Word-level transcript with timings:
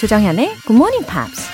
조정현의 0.00 0.56
Good 0.66 0.72
Morning 0.72 1.04
Pops. 1.06 1.46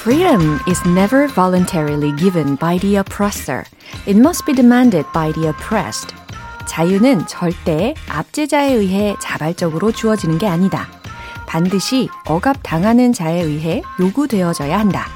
Freedom 0.00 0.58
is 0.66 0.80
never 0.88 1.28
voluntarily 1.28 2.16
given 2.16 2.56
by 2.56 2.78
the 2.78 2.96
oppressor. 2.96 3.64
It 4.06 4.16
must 4.16 4.46
be 4.46 4.54
demanded 4.54 5.04
by 5.12 5.30
the 5.32 5.50
oppressed. 5.50 6.14
자유는 6.66 7.26
절대 7.26 7.92
압제자에 8.08 8.72
의해 8.72 9.14
자발적으로 9.20 9.92
주어지는 9.92 10.38
게 10.38 10.46
아니다. 10.46 10.88
반드시 11.46 12.08
억압당하는 12.26 13.12
자에 13.12 13.42
의해 13.42 13.82
요구되어져야 14.00 14.78
한다. 14.78 15.15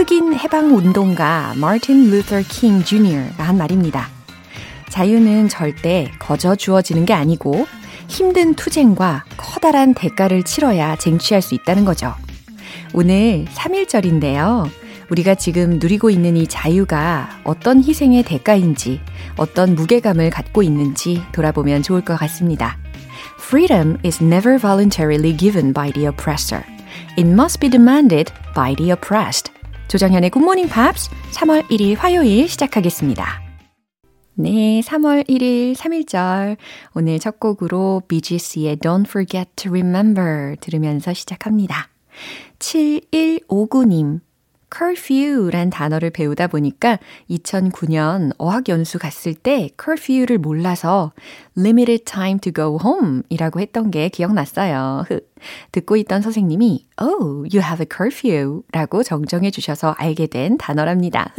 흑인 0.00 0.32
해방 0.32 0.74
운동가 0.74 1.52
마틴 1.58 2.10
루터 2.10 2.40
킹 2.48 2.84
주니어가 2.84 3.44
한 3.44 3.58
말입니다. 3.58 4.08
자유는 4.88 5.50
절대 5.50 6.10
거저 6.18 6.56
주어지는 6.56 7.04
게 7.04 7.12
아니고 7.12 7.66
힘든 8.08 8.54
투쟁과 8.54 9.24
커다란 9.36 9.92
대가를 9.92 10.42
치러야 10.42 10.96
쟁취할 10.96 11.42
수 11.42 11.54
있다는 11.54 11.84
거죠. 11.84 12.14
오늘 12.94 13.44
3일절인데요. 13.52 14.70
우리가 15.10 15.34
지금 15.34 15.78
누리고 15.78 16.08
있는 16.08 16.38
이 16.38 16.46
자유가 16.46 17.28
어떤 17.44 17.84
희생의 17.84 18.22
대가인지, 18.22 19.02
어떤 19.36 19.74
무게감을 19.74 20.30
갖고 20.30 20.62
있는지 20.62 21.22
돌아보면 21.32 21.82
좋을 21.82 22.00
것 22.00 22.16
같습니다. 22.16 22.78
Freedom 23.38 23.98
is 24.02 24.24
never 24.24 24.58
voluntarily 24.58 25.36
given 25.36 25.74
by 25.74 25.92
the 25.92 26.08
oppressor. 26.08 26.64
It 27.18 27.28
must 27.28 27.60
be 27.60 27.68
demanded 27.68 28.32
by 28.54 28.74
the 28.74 28.92
oppressed. 28.92 29.59
조정현의 29.90 30.30
Morning 30.36 30.72
Pops 30.72 31.10
3월 31.32 31.68
1일 31.68 31.96
화요일 31.96 32.48
시작하겠습니다. 32.48 33.42
네, 34.34 34.80
3월 34.82 35.28
1일 35.28 35.74
3일절. 35.74 36.56
오늘 36.94 37.18
첫 37.18 37.40
곡으로 37.40 38.00
BGC의 38.06 38.76
Don't 38.76 39.08
Forget 39.08 39.50
to 39.56 39.72
Remember 39.72 40.54
들으면서 40.60 41.12
시작합니다. 41.12 41.88
7159님. 42.60 44.20
Curfew란 44.70 45.70
단어를 45.70 46.10
배우다 46.10 46.46
보니까 46.46 46.98
2009년 47.28 48.32
어학연수 48.38 48.98
갔을 48.98 49.34
때 49.34 49.70
curfew를 49.82 50.38
몰라서 50.38 51.12
limited 51.56 52.04
time 52.04 52.38
to 52.38 52.52
go 52.52 52.78
home 52.82 53.22
이라고 53.28 53.60
했던 53.60 53.90
게 53.90 54.08
기억났어요. 54.08 55.04
듣고 55.72 55.96
있던 55.96 56.22
선생님이 56.22 56.86
Oh, 57.00 57.48
you 57.50 57.62
have 57.62 57.80
a 57.80 57.86
curfew 57.90 58.62
라고 58.72 59.02
정정해 59.02 59.50
주셔서 59.50 59.94
알게 59.98 60.26
된 60.26 60.58
단어랍니다. 60.58 61.34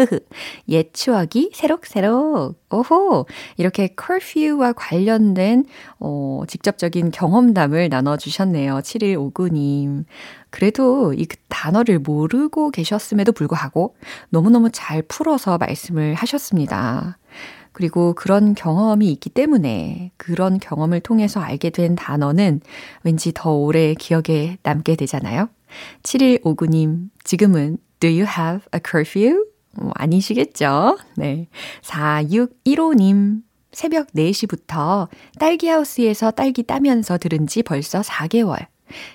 옛 0.69 0.93
추억이 0.93 1.51
새록새록. 1.53 2.59
오호! 2.71 3.25
이렇게 3.57 3.93
curfew와 3.99 4.73
관련된 4.73 5.65
어, 5.99 6.43
직접적인 6.47 7.11
경험담을 7.11 7.89
나눠주셨네요. 7.89 8.79
7159님. 8.79 10.05
그래도 10.51 11.13
이그 11.13 11.37
단어를 11.49 11.97
모르고 11.99 12.69
계셨음에도 12.69 13.31
불구하고 13.31 13.95
너무너무 14.29 14.69
잘 14.71 15.01
풀어서 15.01 15.57
말씀을 15.57 16.13
하셨습니다. 16.13 17.17
그리고 17.71 18.13
그런 18.13 18.53
경험이 18.53 19.11
있기 19.13 19.29
때문에 19.29 20.11
그런 20.17 20.59
경험을 20.59 20.99
통해서 20.99 21.39
알게 21.39 21.69
된 21.69 21.95
단어는 21.95 22.61
왠지 23.03 23.31
더 23.33 23.53
오래 23.53 23.93
기억에 23.93 24.57
남게 24.61 24.97
되잖아요. 24.97 25.49
7159님, 26.03 27.09
지금은 27.23 27.77
Do 27.99 28.09
you 28.09 28.25
have 28.25 28.61
a 28.75 28.81
curfew? 28.85 29.45
어, 29.77 29.89
아니시겠죠? 29.95 30.97
네. 31.15 31.47
4615님, 31.81 33.41
새벽 33.71 34.07
4시부터 34.07 35.07
딸기하우스에서 35.39 36.31
딸기 36.31 36.63
따면서 36.63 37.17
들은 37.17 37.47
지 37.47 37.63
벌써 37.63 38.01
4개월. 38.01 38.67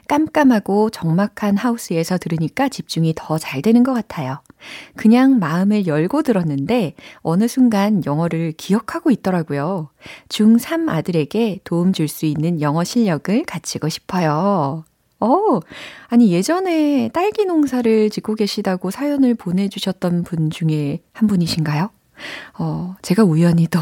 깜깜하고 0.09 0.91
적막한 0.91 1.56
하우스에서 1.56 2.19
들으니까 2.19 2.69
집중이 2.69 3.14
더 3.16 3.38
잘 3.38 3.62
되는 3.62 3.82
것 3.82 3.92
같아요. 3.92 4.41
그냥 4.97 5.38
마음을 5.38 5.87
열고 5.87 6.22
들었는데 6.22 6.94
어느 7.20 7.48
순간 7.48 8.03
영어를 8.06 8.53
기억하고 8.56 9.10
있더라고요. 9.10 9.91
중3 10.28 10.88
아들에게 10.88 11.60
도움 11.65 11.92
줄 11.92 12.09
수 12.09 12.25
있는 12.26 12.60
영어 12.60 12.84
실력을 12.84 13.44
갖추고 13.44 13.88
싶어요. 13.88 14.84
어, 15.19 15.60
아니, 16.09 16.31
예전에 16.32 17.09
딸기 17.12 17.47
농사를 17.47 18.10
짓고 18.10 18.34
계시다고 18.34 18.91
사연을 18.91 19.34
보내주셨던 19.34 20.25
분 20.25 20.50
중에 20.50 21.00
한 21.12 21.26
분이신가요? 21.26 21.91
어, 22.59 22.97
제가 23.03 23.25
우연히 23.25 23.66
도 23.66 23.81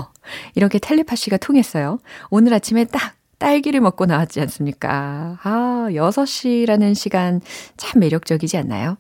이렇게 0.55 0.79
텔레파시가 0.79 1.37
통했어요. 1.39 1.99
오늘 2.31 2.55
아침에 2.55 2.85
딱 2.85 3.15
딸기를 3.45 3.83
먹고 3.83 4.07
나왔지 4.07 4.41
않습니까? 4.41 5.39
아, 5.43 5.89
6시라는 5.91 6.95
시간 6.95 7.43
참 7.77 8.01
매력적이지 8.01 8.57
않나요? 8.57 8.97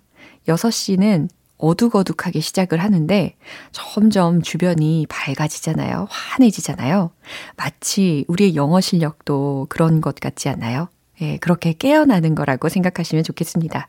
6시는 0.46 1.30
어둑어둑하게 1.56 2.40
시작을 2.40 2.82
하는데 2.82 3.36
점점 3.72 4.42
주변이 4.42 5.06
밝아지잖아요. 5.08 6.08
환해지잖아요. 6.10 7.10
마치 7.56 8.26
우리의 8.28 8.54
영어 8.54 8.82
실력도 8.82 9.68
그런 9.70 10.02
것 10.02 10.16
같지 10.16 10.50
않나요? 10.50 10.88
예, 11.22 11.38
그렇게 11.38 11.72
깨어나는 11.72 12.34
거라고 12.34 12.68
생각하시면 12.68 13.24
좋겠습니다. 13.24 13.88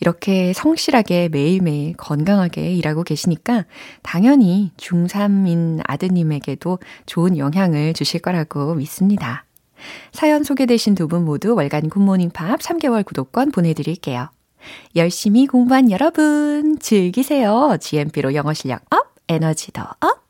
이렇게 0.00 0.54
성실하게 0.54 1.28
매일매일 1.28 1.92
건강하게 1.98 2.72
일하고 2.72 3.02
계시니까 3.02 3.66
당연히 4.02 4.72
중3인 4.78 5.82
아드님에게도 5.84 6.78
좋은 7.04 7.36
영향을 7.36 7.92
주실 7.92 8.20
거라고 8.20 8.74
믿습니다. 8.76 9.44
사연 10.12 10.42
소개되신 10.44 10.94
두 10.94 11.08
분 11.08 11.24
모두 11.24 11.54
월간 11.54 11.88
굿모닝 11.90 12.30
팝 12.30 12.60
3개월 12.60 13.04
구독권 13.04 13.50
보내드릴게요. 13.50 14.30
열심히 14.94 15.46
공부한 15.46 15.90
여러분, 15.90 16.78
즐기세요. 16.78 17.76
GMP로 17.80 18.34
영어 18.34 18.52
실력 18.54 18.82
up, 18.90 19.14
에너지 19.28 19.72
더 19.72 19.82
up. 20.00 20.22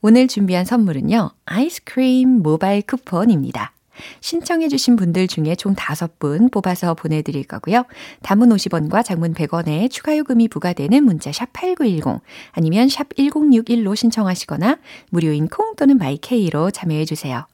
오늘 0.00 0.28
준비한 0.28 0.64
선물은요, 0.64 1.30
아이스크림 1.46 2.42
모바일 2.42 2.82
쿠폰입니다. 2.82 3.72
신청해주신 4.20 4.96
분들 4.96 5.26
중에 5.26 5.56
총 5.56 5.74
5분 5.74 6.52
뽑아서 6.52 6.94
보내드릴 6.94 7.44
거고요. 7.44 7.84
단문 8.22 8.50
50원과 8.50 9.04
장문 9.04 9.34
100원에 9.34 9.90
추가 9.90 10.16
요금이 10.16 10.48
부과되는 10.48 11.02
문자 11.02 11.32
샵 11.32 11.52
8910 11.52 12.20
아니면 12.52 12.88
샵 12.88 13.08
1061로 13.16 13.96
신청하시거나 13.96 14.78
무료인 15.10 15.48
콩 15.48 15.74
또는 15.74 15.98
my 15.98 16.27
K로 16.27 16.70
참여해주세요. 16.70 17.46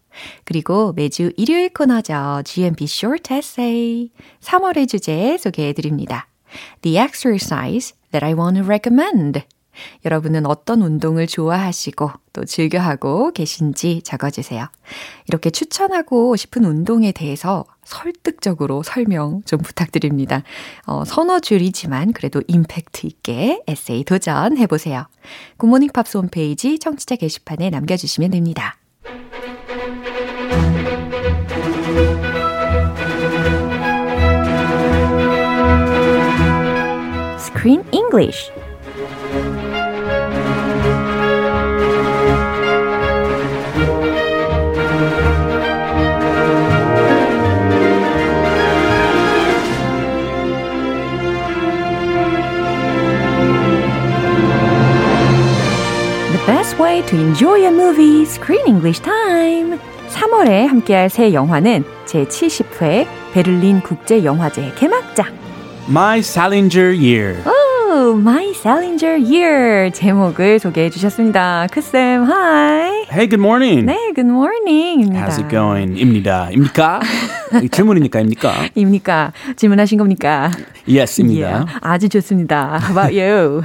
그리고 0.45 0.93
매주 0.93 1.33
일요일 1.37 1.71
코너죠. 1.73 2.43
GMP 2.45 2.85
Short 2.85 3.33
Essay. 3.33 4.11
3월의 4.41 4.89
주제 4.89 5.37
소개해 5.39 5.73
드립니다. 5.73 6.29
The 6.83 6.99
exercise 6.99 7.95
that 8.13 8.25
I 8.25 8.33
want 8.33 8.59
to 8.59 8.65
recommend. 8.65 9.43
여러분은 10.05 10.47
어떤 10.47 10.83
운동을 10.83 11.27
좋아하시고 11.27 12.11
또 12.33 12.45
즐겨하고 12.45 13.33
계신지 13.33 14.03
적어주세요. 14.03 14.69
이렇게 15.27 15.51
추천하고 15.51 16.37
싶은 16.37 16.65
운동에 16.65 17.13
대해서 17.13 17.65
설득적으로 17.85 18.83
설명 18.83 19.43
좀 19.45 19.59
부탁드립니다. 19.61 20.43
어, 20.87 21.05
서너 21.05 21.41
줄이지만 21.41 22.13
그래도 22.13 22.43
임팩트 22.47 23.07
있게 23.07 23.63
에세이 23.67 24.05
도전해보세요. 24.05 25.07
Good 25.59 25.70
Morning 25.70 25.91
Pops 25.93 26.19
홈페이지 26.19 26.79
청취자 26.79 27.17
게시판에 27.17 27.71
남겨주시면 27.71 28.31
됩니다. 28.31 28.77
Screen 37.39 37.83
English. 37.93 38.51
The 56.31 56.43
best 56.47 56.79
way 56.79 57.01
to 57.03 57.19
enjoy 57.19 57.65
a 57.67 57.71
movie, 57.71 58.27
Screen 58.27 58.67
English 58.67 59.01
time. 59.01 59.81
3월에 60.25 60.67
함께할 60.67 61.11
새 61.11 61.35
영화는 61.35 61.85
제70회 62.07 63.07
베를린 63.35 63.81
국제영화제 63.83 64.73
개막작. 64.75 65.27
My 65.89 66.21
Salinger 66.21 66.97
Year. 66.97 67.43
오, 67.47 68.13
My 68.17 68.51
Salinger 68.55 69.23
Year 69.23 69.91
제목을 69.93 70.61
소개해 70.61 70.89
주셨습니다. 70.89 71.67
크쌤, 71.71 72.25
hi. 72.25 73.05
Hey, 73.13 73.29
good 73.29 73.35
morning. 73.35 73.85
네, 73.85 74.13
good 74.15 74.31
morning입니다. 74.31 75.27
How's 75.27 75.39
it 75.43 75.51
going? 75.51 76.01
입니다. 76.01 76.49
입니까? 76.51 77.01
질문이니까 77.71 78.21
입니까? 78.21 78.53
입니까? 78.75 79.33
질문하신 79.57 79.99
겁니까? 79.99 80.51
Yes, 80.89 81.21
입니다. 81.21 81.49
Yeah, 81.49 81.79
아주 81.83 82.09
좋습니다. 82.09 82.79
How 82.81 82.97
about 82.97 83.13
you? 83.15 83.63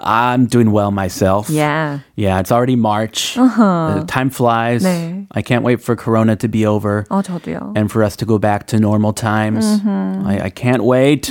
I'm 0.00 0.46
doing 0.46 0.70
well 0.72 0.90
myself. 0.90 1.48
Yeah. 1.50 2.00
Yeah, 2.16 2.40
it's 2.40 2.52
already 2.52 2.76
March. 2.76 3.36
Uh, 3.38 4.04
time 4.06 4.30
flies. 4.30 4.84
네. 4.84 5.26
I 5.32 5.42
can't 5.42 5.64
wait 5.64 5.80
for 5.82 5.96
Corona 5.96 6.36
to 6.36 6.48
be 6.48 6.64
over 6.66 7.04
어, 7.10 7.22
저도요. 7.22 7.72
and 7.76 7.90
for 7.90 8.02
us 8.02 8.16
to 8.16 8.24
go 8.26 8.38
back 8.38 8.66
to 8.68 8.78
normal 8.78 9.12
times. 9.12 9.64
I, 9.84 10.40
I 10.44 10.50
can't 10.50 10.84
wait. 10.84 11.30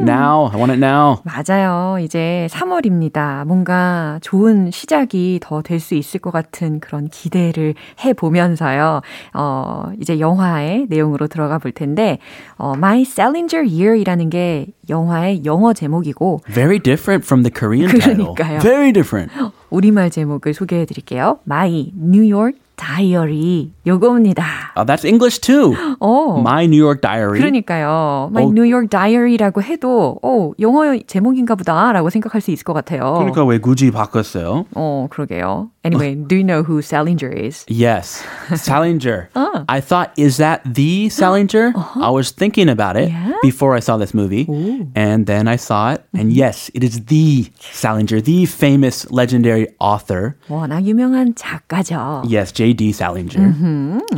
Now, 0.00 0.48
I 0.52 0.56
want 0.56 0.70
it 0.72 0.78
now. 0.78 1.16
맞아요. 1.24 1.98
이제 1.98 2.46
3월입니다. 2.50 3.44
뭔가 3.46 4.18
좋은 4.22 4.70
시작이 4.70 5.40
더 5.42 5.60
될 5.62 5.80
수 5.80 5.94
있을 5.96 6.20
것 6.20 6.30
같은 6.30 6.78
그런 6.80 7.08
기대를 7.08 7.74
해 8.04 8.12
보면서요. 8.12 9.00
어, 9.34 9.90
이제 10.00 10.20
영화의 10.20 10.86
내용으로 10.88 11.26
들어가 11.26 11.58
볼 11.58 11.72
텐데, 11.72 12.18
어, 12.56 12.72
My 12.76 13.02
Salinger 13.02 13.68
Year이라는 13.68 14.30
게 14.30 14.66
영화의 14.88 15.44
영어 15.44 15.72
제목이고, 15.72 16.42
Very 16.52 16.78
different 16.78 17.24
from 17.26 17.42
the 17.42 17.52
Korean 17.52 17.88
title. 17.98 18.34
그러니까요. 18.34 18.60
Very 18.60 18.92
different. 18.92 19.32
우리말 19.70 20.10
제목을 20.10 20.54
소개해 20.54 20.84
드릴게요. 20.86 21.38
My 21.48 21.92
New 21.96 22.32
York 22.32 22.56
Diary. 22.77 23.71
요겁니다. 23.85 24.43
Oh, 24.75 24.83
that's 24.83 25.05
English 25.05 25.39
too. 25.39 25.75
어. 25.99 26.39
My 26.41 26.65
New 26.65 26.83
York 26.83 27.01
Diary. 27.01 27.39
그러니까요. 27.39 28.29
My 28.31 28.43
어. 28.45 28.49
New 28.51 28.63
York 28.69 28.89
Diary라고 28.89 29.61
해도, 29.61 30.19
어, 30.21 30.51
영어 30.59 30.97
제목인가 31.05 31.55
보다라고 31.55 32.09
생각할 32.09 32.41
수 32.41 32.51
있을 32.51 32.63
것 32.63 32.73
같아요. 32.73 33.13
그러니까 33.19 33.45
왜 33.45 33.59
굳이 33.59 33.91
바꿨어요? 33.91 34.65
어, 34.75 35.07
그러게요. 35.09 35.69
Anyway, 35.85 36.15
do 36.15 36.35
you 36.35 36.43
know 36.45 36.63
who 36.63 36.79
Salinger 36.79 37.29
is? 37.29 37.65
Yes, 37.69 38.23
Salinger. 38.55 39.29
I 39.67 39.81
thought, 39.81 40.11
is 40.17 40.37
that 40.37 40.61
the 40.63 41.09
Salinger? 41.09 41.73
I 41.75 42.09
was 42.09 42.31
thinking 42.31 42.69
about 42.69 42.95
it 42.95 43.09
Yeah? 43.09 43.33
before 43.43 43.75
I 43.75 43.81
saw 43.81 43.97
this 43.97 44.13
movie. 44.13 44.47
And 44.95 45.25
then 45.25 45.47
I 45.47 45.57
saw 45.57 45.91
it. 45.91 46.03
And 46.15 46.31
yes, 46.31 46.71
it 46.73 46.83
is 46.83 47.03
the 47.07 47.51
Salinger, 47.59 48.21
the 48.21 48.45
famous 48.45 49.05
legendary 49.11 49.67
author. 49.79 50.35
워낙 50.47 50.85
유명한 50.87 51.35
작가죠. 51.35 52.23
Yes, 52.25 52.53
J.D. 52.68 52.92
Salinger, 52.92 53.54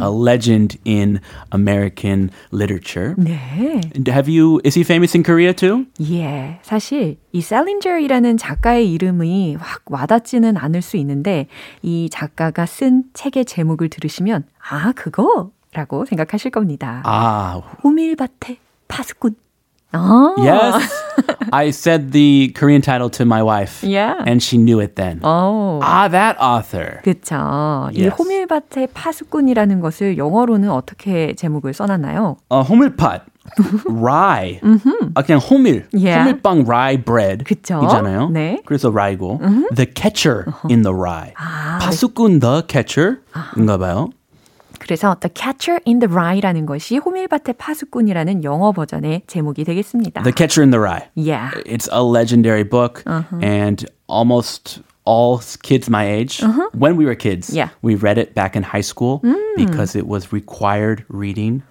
a 0.01 0.11
legend 0.11 0.77
in 0.85 1.21
American 1.53 2.31
literature. 2.51 3.15
네. 3.17 3.81
Have 4.09 4.29
you, 4.29 4.61
is 4.65 4.75
he 4.75 4.83
famous 4.83 5.15
in 5.15 5.23
Korea 5.23 5.53
too? 5.55 5.87
예. 6.01 6.59
사실 6.63 7.19
이 7.33 7.41
셀린저이라는 7.41 8.39
작가의 8.39 8.91
이름이 8.93 9.57
확 9.61 9.83
와닿지는 9.87 10.57
않을 10.57 10.83
수 10.83 10.97
있는데 10.97 11.47
이 11.83 12.09
작가가 12.11 12.67
쓴 12.67 13.05
책의 13.15 13.45
제목을 13.45 13.89
들으시면 13.89 14.45
아, 14.69 14.93
그거 14.97 15.53
라고 15.73 16.05
생각하실 16.05 16.51
겁니다. 16.51 17.03
Ah, 17.07 17.63
호밀밭의 17.85 18.57
파수꾼. 18.89 19.37
아. 19.93 20.35
yes. 20.39 20.93
I 21.53 21.71
said 21.71 22.13
the 22.13 22.53
Korean 22.55 22.81
title 22.81 23.11
to 23.11 23.25
my 23.25 23.43
wife. 23.43 23.83
Yeah. 23.83 24.23
And 24.27 24.41
she 24.43 24.57
knew 24.57 24.81
it 24.81 24.95
then. 24.97 25.21
어. 25.23 25.81
Ah, 25.83 26.09
that 26.09 26.37
author. 26.41 27.01
그쵸. 27.03 27.91
이 27.93 28.05
Yes. 28.05 28.15
호밀밭의 28.17 28.89
파수꾼이라는 28.95 29.81
것을 29.81 30.17
영어로는 30.17 30.71
어떻게 30.71 31.35
제목을 31.35 31.75
써놨나요? 31.75 32.37
어, 32.49 32.61
호밀팥, 32.63 33.27
rye, 34.01 34.61
아, 35.15 35.23
그냥 35.23 35.41
호밀, 35.41 35.87
Yeah. 35.93 36.21
호밀빵 36.25 36.65
rye 36.69 36.97
bread 37.03 37.45
그쵸? 37.45 37.81
이잖아요. 37.85 38.29
네. 38.31 38.61
그래서 38.65 38.91
rye고 38.91 39.41
the 39.75 39.87
catcher 39.93 40.45
in 40.71 40.83
the 40.83 40.95
rye. 40.95 41.33
아, 41.37 41.79
파수꾼 41.81 42.39
the 42.41 42.63
catcher인가 42.69 43.77
봐요. 43.79 44.11
그래서 44.90 45.16
The 45.20 45.32
Catcher 45.34 45.80
in 45.88 46.00
the 46.00 46.12
Rye라는 46.14 46.66
것이 46.66 46.98
호밀밭의 46.98 47.56
파수꾼이라는 47.58 48.44
영어 48.44 48.72
버전의 48.72 49.24
제목이 49.28 49.64
되겠습니다. 49.64 50.24
The 50.24 50.34
catcher 50.36 50.62
in 50.64 50.72
the 50.72 50.80
rye. 50.82 51.08
Yeah. 51.16 51.52
It's 51.66 51.88
a 51.92 52.04
legendary 52.04 52.64
book 52.64 53.04
and 53.42 53.86
almost 54.08 54.82
all 55.08 55.40
kids 55.62 55.88
my 55.90 56.04
age, 56.04 56.42
when 56.74 56.98
we 56.98 57.06
were 57.06 57.16
kids, 57.16 57.54
Yeah. 57.54 57.70
we 57.84 57.96
read 57.96 58.18
it 58.18 58.34
back 58.34 58.56
in 58.56 58.64
high 58.64 58.82
school 58.82 59.22
because 59.56 59.96
it 59.96 60.08
was 60.08 60.34
required 60.34 61.06
reading. 61.10 61.62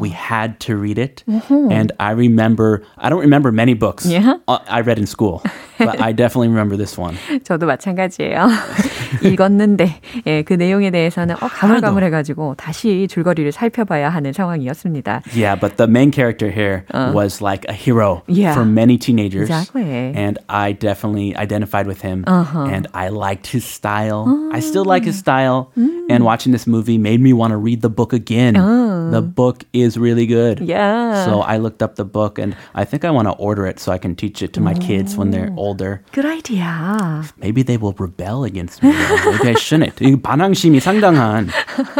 We 0.00 0.10
had 0.10 0.60
to 0.68 0.76
read 0.76 0.98
it. 0.98 1.24
And 1.50 1.90
I 1.98 2.10
remember, 2.12 2.82
I 2.98 3.08
don't 3.08 3.20
remember 3.20 3.50
many 3.50 3.74
books 3.74 4.06
Yeah? 4.06 4.38
uh, 4.46 4.58
I 4.68 4.80
read 4.82 4.98
in 4.98 5.06
school, 5.06 5.42
but 5.78 6.00
I 6.00 6.12
definitely 6.12 6.48
remember 6.48 6.76
this 6.76 6.96
one. 6.98 7.16
저도 7.44 7.66
마찬가지예요. 7.66 8.46
읽었는데 9.22 10.00
예, 10.26 10.42
그 10.42 10.54
내용에 10.54 10.90
대해서는 10.90 11.34
어, 11.36 11.48
가물가물해가지고 11.48 12.54
다시 12.56 13.06
줄거리를 13.10 13.50
살펴봐야 13.52 14.10
하는 14.10 14.32
상황이었습니다. 14.32 15.22
Yeah, 15.34 15.56
but 15.56 15.76
the 15.76 15.86
main 15.88 16.12
character 16.12 16.50
here 16.50 16.84
was 17.12 17.40
like 17.40 17.64
a 17.68 17.72
hero 17.74 18.22
Yeah. 18.28 18.54
for 18.54 18.64
many 18.64 18.98
teenagers. 18.98 19.48
Exactly. 19.50 20.12
And 20.14 20.38
I 20.48 20.72
definitely 20.72 21.36
identified 21.36 21.86
with 21.86 22.02
him. 22.02 22.24
And 22.26 22.86
I 22.94 23.08
liked 23.08 23.46
his 23.48 23.64
style. 23.64 24.26
I 24.52 24.60
still 24.60 24.84
like 24.84 25.04
his 25.04 25.18
style. 25.18 25.72
And 26.10 26.24
watching 26.24 26.52
this 26.52 26.66
movie 26.66 26.98
made 26.98 27.20
me 27.20 27.32
want 27.32 27.52
to 27.52 27.56
read 27.56 27.82
the 27.82 27.90
book 27.90 28.12
again. 28.12 28.54
The 28.54 29.22
book 29.22 29.57
is 29.73 29.97
really 29.97 30.25
good. 30.25 30.59
Yeah. 30.59 31.25
So 31.25 31.41
I 31.41 31.57
looked 31.57 31.81
up 31.81 31.95
the 31.95 32.05
book 32.05 32.39
and 32.39 32.55
I 32.75 32.85
think 32.85 33.05
I 33.05 33.11
want 33.11 33.27
to 33.27 33.33
order 33.35 33.65
it 33.65 33.79
so 33.79 33.91
I 33.91 33.97
can 33.97 34.15
teach 34.15 34.41
it 34.41 34.53
to 34.53 34.61
my 34.61 34.73
kids 34.73 35.15
when 35.17 35.31
they're 35.31 35.53
older. 35.57 36.01
Good 36.11 36.25
idea. 36.25 37.23
Maybe 37.37 37.63
they 37.63 37.77
will 37.77 37.93
rebel 37.97 38.43
against 38.43 38.83
me. 38.83 38.91
Maybe 38.91 39.49
I 39.49 39.55
shouldn't. 39.55 40.01
이 40.01 40.15
반항심이 40.21 40.79
상당한 40.79 41.47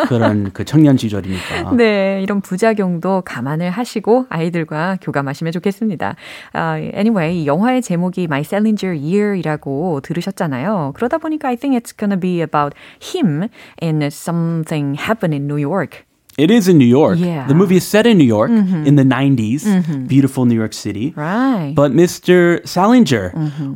그런 0.08 0.52
그 0.52 0.66
청년 0.66 0.98
시절이니까. 0.98 1.72
네, 1.76 2.22
이런 2.24 2.42
부작용도 2.42 3.22
감안을 3.26 3.70
하시고 3.70 4.26
아이들과 4.30 4.98
교감하시면 5.02 5.54
좋겠습니다. 5.54 6.16
아, 6.54 6.78
anyway, 6.78 7.44
이 7.44 7.48
영화의 7.48 7.82
제목이 7.82 8.24
My 8.26 8.42
Salinger 8.42 8.98
Year이라고 8.98 10.02
들으셨잖아요. 10.02 10.94
그러다 10.96 11.18
보니까 11.18 11.50
I 11.50 11.56
think 11.56 11.80
it's 11.80 11.96
gonna 11.98 12.20
be 12.20 12.42
about 12.42 12.76
him 13.02 13.50
and 13.82 14.06
something 14.06 15.00
happened 15.00 15.34
in 15.34 15.48
New 15.48 15.58
York. 15.58 16.06
It 16.39 16.51
is 16.51 16.67
in 16.67 16.79
New 16.79 16.85
York. 16.85 17.17
Yeah. 17.21 17.47
The 17.47 17.55
movie 17.55 17.77
is 17.77 17.87
set 17.87 18.07
in 18.07 18.19
New 18.19 18.27
York 18.27 18.51
in 18.51 18.97
the 18.97 19.05
90s. 19.05 20.09
Beautiful 20.09 20.47
New 20.47 20.57
York 20.57 20.73
City. 20.73 21.15
Right. 21.15 21.73
But 21.77 21.93
Mr. 21.93 22.59
Salinger, 22.67 23.31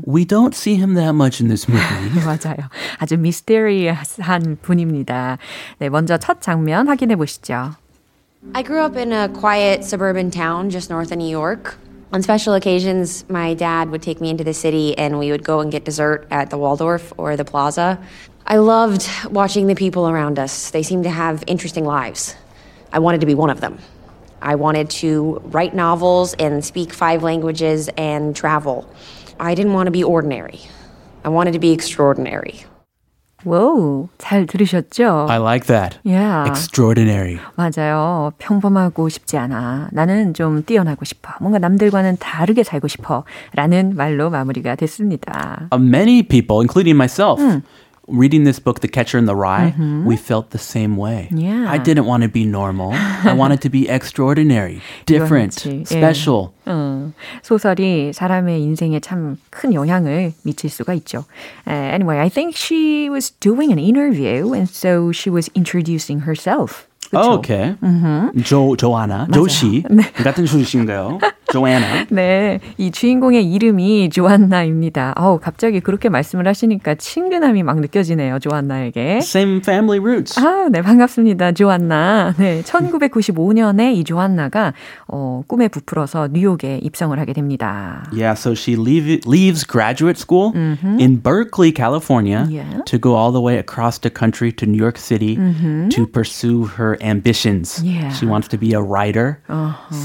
we 0.05 0.25
don't 0.25 0.57
see 0.57 0.75
him 0.75 0.95
that 0.95 1.15
much 1.15 1.41
in 1.41 1.47
this 1.47 1.69
movie. 1.69 2.11
맞아요. 2.27 2.69
아주 2.99 3.17
미스테리한 3.17 4.59
분입니다. 4.61 5.39
네, 5.79 5.89
먼저 5.89 6.19
첫 6.19 6.43
장면 6.43 6.89
확인해 6.89 7.15
보시죠. 7.15 7.77
I 8.55 8.65
grew 8.65 8.83
up 8.83 8.97
in 8.97 9.13
a 9.13 9.29
quiet 9.29 9.85
suburban 9.85 10.33
town 10.33 10.69
just 10.69 10.91
north 10.91 11.13
of 11.13 11.19
New 11.19 11.31
York. 11.31 11.79
On 12.13 12.23
special 12.23 12.55
occasions, 12.55 13.25
my 13.29 13.55
dad 13.55 13.91
would 13.91 14.03
take 14.03 14.21
me 14.21 14.31
into 14.31 14.43
the 14.43 14.55
city 14.55 14.99
and 14.99 15.19
we 15.21 15.31
would 15.31 15.45
go 15.45 15.61
and 15.61 15.71
get 15.71 15.85
dessert 15.85 16.27
at 16.33 16.51
the 16.51 16.59
Waldorf 16.59 17.13
or 17.19 17.37
the 17.37 17.45
Plaza. 17.45 17.99
I 18.49 18.57
loved 18.57 19.07
watching 19.31 19.69
the 19.69 19.77
people 19.77 20.09
around 20.09 20.41
us. 20.41 20.71
They 20.71 20.83
seemed 20.83 21.05
to 21.05 21.11
have 21.11 21.45
interesting 21.47 21.85
lives. 21.85 22.35
I 22.93 22.99
wanted 22.99 23.21
to 23.21 23.27
be 23.27 23.35
one 23.35 23.51
of 23.51 23.61
them. 23.61 23.79
I 24.41 24.55
wanted 24.55 24.89
to 25.03 25.43
write 25.51 25.75
novels 25.75 26.35
and 26.39 26.65
speak 26.65 26.93
five 26.93 27.23
languages 27.23 27.91
and 27.99 28.35
travel. 28.35 28.87
I 29.41 29.55
didn't 29.55 29.73
want 29.73 29.87
to 29.87 29.93
be 29.93 30.05
ordinary. 30.05 30.61
I 31.25 31.29
wanted 31.29 31.53
to 31.53 31.59
be 31.59 31.73
extraordinary. 31.73 32.65
와우, 33.45 34.09
잘 34.19 34.47
들으셨죠? 34.47 35.27
I 35.29 35.39
like 35.39 35.67
that. 35.67 35.99
Yeah. 36.05 36.49
Extraordinary. 36.49 37.39
맞아요. 37.55 38.33
평범하고 38.39 39.09
싶지 39.09 39.39
않아. 39.39 39.91
나는 39.93 40.35
좀 40.35 40.65
뛰어나고 40.65 41.05
싶어. 41.05 41.35
뭔가 41.41 41.59
남들과는 41.61 42.17
다르게 42.19 42.65
살고 42.65 42.89
싶어. 42.89 43.25
라는 43.55 43.95
말로 43.95 44.29
마무리가 44.31 44.75
됐습니다. 44.75 45.69
Uh, 45.73 45.79
many 45.81 46.23
people, 46.23 46.61
including 46.61 46.97
myself, 46.97 47.41
reading 48.11 48.45
this 48.45 48.59
book, 48.59 48.81
The 48.81 48.89
Catcher 48.89 49.19
in 49.19 49.27
the 49.27 49.37
Rye, 49.37 49.75
we 50.07 50.17
felt 50.17 50.49
the 50.51 50.59
same 50.59 50.97
way. 50.97 51.29
Yeah. 51.31 51.67
I 51.71 51.77
didn't 51.77 52.07
want 52.07 52.23
to 52.23 52.29
be 52.31 52.47
normal. 52.47 52.93
I 52.95 53.35
wanted 53.35 53.61
to 53.63 53.69
be 53.69 53.87
extraordinary, 53.87 54.81
different, 55.05 55.53
이거였지. 55.61 55.81
예. 55.81 55.85
special. 55.85 56.53
어, 56.65 57.13
소설이 57.43 58.13
사람의 58.15 58.63
인생에 58.63 59.01
참 59.01 59.37
큰 59.51 59.75
영향을 59.75 60.33
미칠 60.43 60.71
수가 60.71 60.95
있죠. 60.95 61.27
Uh, 61.67 61.73
anyway, 61.93 62.19
I 62.19 62.31
think 62.31 62.57
she 62.57 63.11
was 63.11 63.31
doing 63.41 63.73
an 63.73 63.79
interview 63.79 64.55
and 64.55 64.69
so 64.71 65.13
she 65.13 65.29
was 65.31 65.51
introducing 65.55 66.21
herself. 66.21 66.87
그쵸? 67.14 67.22
Oh, 67.22 67.38
okay. 67.38 67.76
조, 68.44 68.76
조아나, 68.76 69.28
조씨. 69.32 69.84
같은 70.24 70.46
출신인가요? 70.46 71.20
조아나. 71.52 72.06
네, 72.10 72.60
이 72.78 72.90
주인공의 72.90 73.46
이름이 73.52 74.10
조안나입니다. 74.10 75.14
어우, 75.18 75.40
갑자기 75.40 75.80
그렇게 75.82 76.10
말씀을 76.10 76.48
하시니까 76.48 76.96
친근함이 76.96 77.62
막 77.62 77.80
느껴지네요, 77.80 78.40
조안나에게. 78.40 79.18
Same 79.22 79.58
family 79.58 80.00
roots. 80.00 80.40
아, 80.40 80.68
네, 80.72 80.82
반갑습니다. 80.82 81.52
조안나. 81.52 82.34
네, 82.38 82.62
1995년에 82.64 83.94
이 83.96 84.04
조안나가 84.04 84.74
어, 85.08 85.44
꿈에 85.48 85.68
부풀어서 85.68 86.30
뉴욕에 86.32 86.80
입성을 86.82 87.18
하게 87.20 87.34
됩니다. 87.34 88.04
Yeah, 88.12 88.34
so 88.34 88.54
she 88.54 88.76
leave, 88.76 89.22
leaves 89.28 89.64
graduate 89.68 90.18
school 90.18 90.54
in 90.56 91.22
Berkeley, 91.22 91.72
California, 91.72 92.48
Yeah. 92.50 92.82
to 92.86 92.98
go 92.98 93.16
all 93.16 93.32
the 93.32 93.42
way 93.42 93.58
across 93.58 94.00
the 94.00 94.10
country 94.10 94.52
to 94.54 94.66
New 94.66 94.78
York 94.82 94.98
City 94.98 95.36
to 95.90 96.08
pursue 96.08 96.66
her 96.78 96.98
ambitions. 97.03 97.83
Yeah. 97.83 98.13
She 98.13 98.27
wants 98.27 98.49
to 98.49 98.59
be 98.59 98.73
a 98.75 98.81
writer, 98.81 99.43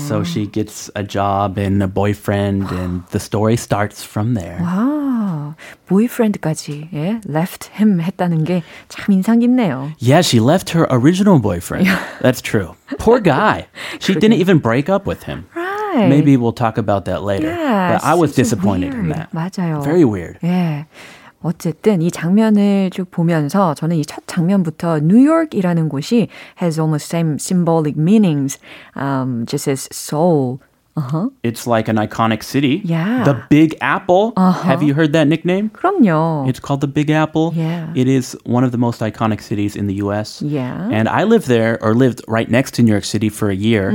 so 0.07 0.23
she 0.23 0.47
gets 0.47 0.89
a 0.95 1.03
job 1.03 1.57
and 1.57 1.81
a 1.83 1.87
boyfriend, 1.87 2.69
and 2.71 3.03
the 3.11 3.19
story 3.19 3.55
starts 3.57 4.01
from 4.03 4.33
there. 4.33 4.57
아, 4.61 4.65
아, 4.65 5.55
boyfriend까지 5.87 6.89
예, 6.93 7.21
left 7.27 7.69
him 7.79 7.99
했다는 8.01 8.43
게 8.43 8.63
참 8.89 9.13
인상 9.13 9.39
깊네요. 9.39 9.93
Yeah, 9.99 10.21
she 10.21 10.39
left 10.39 10.71
her 10.71 10.87
original 10.89 11.39
boyfriend. 11.39 11.87
That's 12.21 12.41
true. 12.41 12.75
Poor 12.99 13.19
guy. 13.19 13.67
She 13.99 14.13
didn't 14.15 14.39
even 14.39 14.57
break 14.59 14.89
up 14.89 15.05
with 15.05 15.23
him. 15.23 15.45
Right. 15.55 16.09
Maybe 16.09 16.37
we'll 16.37 16.53
talk 16.57 16.77
about 16.77 17.05
that 17.05 17.21
later. 17.23 17.47
Yeah, 17.47 17.93
but 17.97 18.03
I 18.03 18.15
was 18.15 18.31
it's 18.31 18.37
disappointed 18.49 18.93
in 18.93 19.09
weird. 19.13 19.15
that. 19.15 19.31
맞아요. 19.33 19.83
Very 19.83 20.03
weird. 20.05 20.39
예. 20.43 20.85
어쨌든 21.42 22.02
이 22.02 22.10
장면을 22.10 22.90
쭉 22.90 23.10
보면서 23.10 23.74
저는 23.74 23.96
이 23.96 24.02
첫 24.04 24.26
장면부터 24.26 25.00
뉴욕이라는 25.00 25.88
곳이 25.88 26.28
has 26.60 26.78
almost 26.80 27.06
same 27.08 27.36
symbolic 27.38 27.96
meanings, 27.98 28.58
um, 28.96 29.44
just 29.46 29.70
as 29.70 29.88
Seoul. 29.92 30.58
Uh-huh. 30.97 31.29
It's 31.41 31.65
like 31.65 31.87
an 31.87 31.95
iconic 31.97 32.43
city. 32.43 32.79
Yeah. 32.85 33.23
The 33.23 33.33
Big 33.49 33.75
Apple. 33.81 34.31
Have 34.37 34.83
you 34.83 34.93
heard 34.93 35.11
that 35.13 35.27
nickname? 35.27 35.71
그럼요. 35.73 36.47
It's 36.47 36.59
called 36.59 36.81
the 36.81 36.87
Big 36.87 37.09
Apple. 37.09 37.51
Yeah. 37.55 37.89
It 37.95 38.07
is 38.07 38.37
one 38.45 38.63
of 38.63 38.71
the 38.71 38.77
most 38.77 39.01
iconic 39.01 39.41
cities 39.41 39.75
in 39.75 39.87
the 39.87 39.95
US. 40.05 40.39
Yeah. 40.45 40.87
And 40.93 41.09
I 41.09 41.23
lived 41.23 41.47
there 41.47 41.81
or 41.81 41.95
lived 41.95 42.21
right 42.27 42.45
next 42.47 42.75
to 42.75 42.83
New 42.83 42.91
York 42.91 43.05
City 43.05 43.29
for 43.29 43.49
a 43.49 43.55
year. 43.55 43.89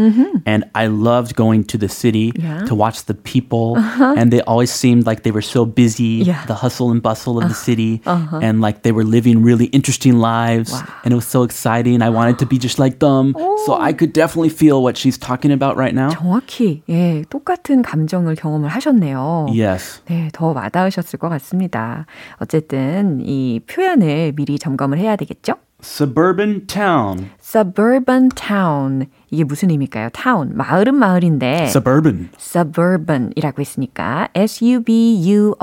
And 0.44 0.64
I 0.74 0.88
loved 0.88 1.36
going 1.36 1.62
to 1.70 1.78
the 1.78 1.86
city 1.88 2.32
Mm-hmm. 2.34 2.42
Yeah. 2.42 2.56
Uh-huh. 2.58 2.66
to 2.66 2.74
watch 2.74 3.04
the 3.06 3.14
people. 3.14 3.78
And 3.78 4.32
they 4.34 4.42
always 4.42 4.72
seemed 4.74 5.06
like 5.06 5.22
they 5.22 5.30
were 5.30 5.46
so 5.54 5.62
busy, 5.64 6.26
Yeah. 6.26 6.34
Uh-huh. 6.42 6.46
the 6.50 6.54
hustle 6.58 6.90
and 6.90 6.98
bustle 7.00 7.38
of 7.38 7.46
the 7.46 7.54
city. 7.54 8.02
And 8.42 8.58
like 8.60 8.82
they 8.82 8.90
were 8.90 9.04
living 9.06 9.46
really 9.46 9.66
interesting 9.70 10.18
lives. 10.18 10.74
And 11.06 11.14
it 11.14 11.16
was 11.16 11.30
so 11.30 11.44
exciting. 11.46 12.02
I 12.02 12.10
wanted 12.10 12.42
to 12.42 12.46
be 12.46 12.58
just 12.58 12.82
like 12.82 12.98
them. 12.98 13.38
So 13.70 13.78
I 13.78 13.92
could 13.94 14.10
definitely 14.12 14.50
feel 14.50 14.82
what 14.82 14.96
she's 14.98 15.14
talking 15.16 15.54
about 15.54 15.78
right 15.78 15.94
now. 15.94 16.10
정확히 16.10 16.82
예, 16.93 17.23
똑같은 17.29 17.81
감정을 17.81 18.35
경험을 18.35 18.69
하셨네요. 18.69 19.47
Yes. 19.49 20.03
네, 20.05 20.29
더 20.31 20.51
와닿으셨을 20.51 21.17
것 21.17 21.27
같습니다. 21.29 22.05
어쨌든 22.37 23.19
이 23.21 23.59
표현을 23.67 24.33
미리 24.35 24.59
점검을 24.59 24.99
해야 24.99 25.15
되겠죠? 25.15 25.55
Suburban 25.81 26.67
town. 26.67 27.29
suburban 27.41 28.29
town. 28.29 29.07
이게 29.33 29.43
무슨 29.43 29.71
의미일까요? 29.71 30.09
town. 30.13 30.55
마을은 30.55 30.93
마을인데 30.93 31.65
Suburban. 31.67 32.29
suburban이라고 32.37 33.61
했으니까 33.61 34.27
S-U-B-U-R-B-A-N입니다. 34.35 35.53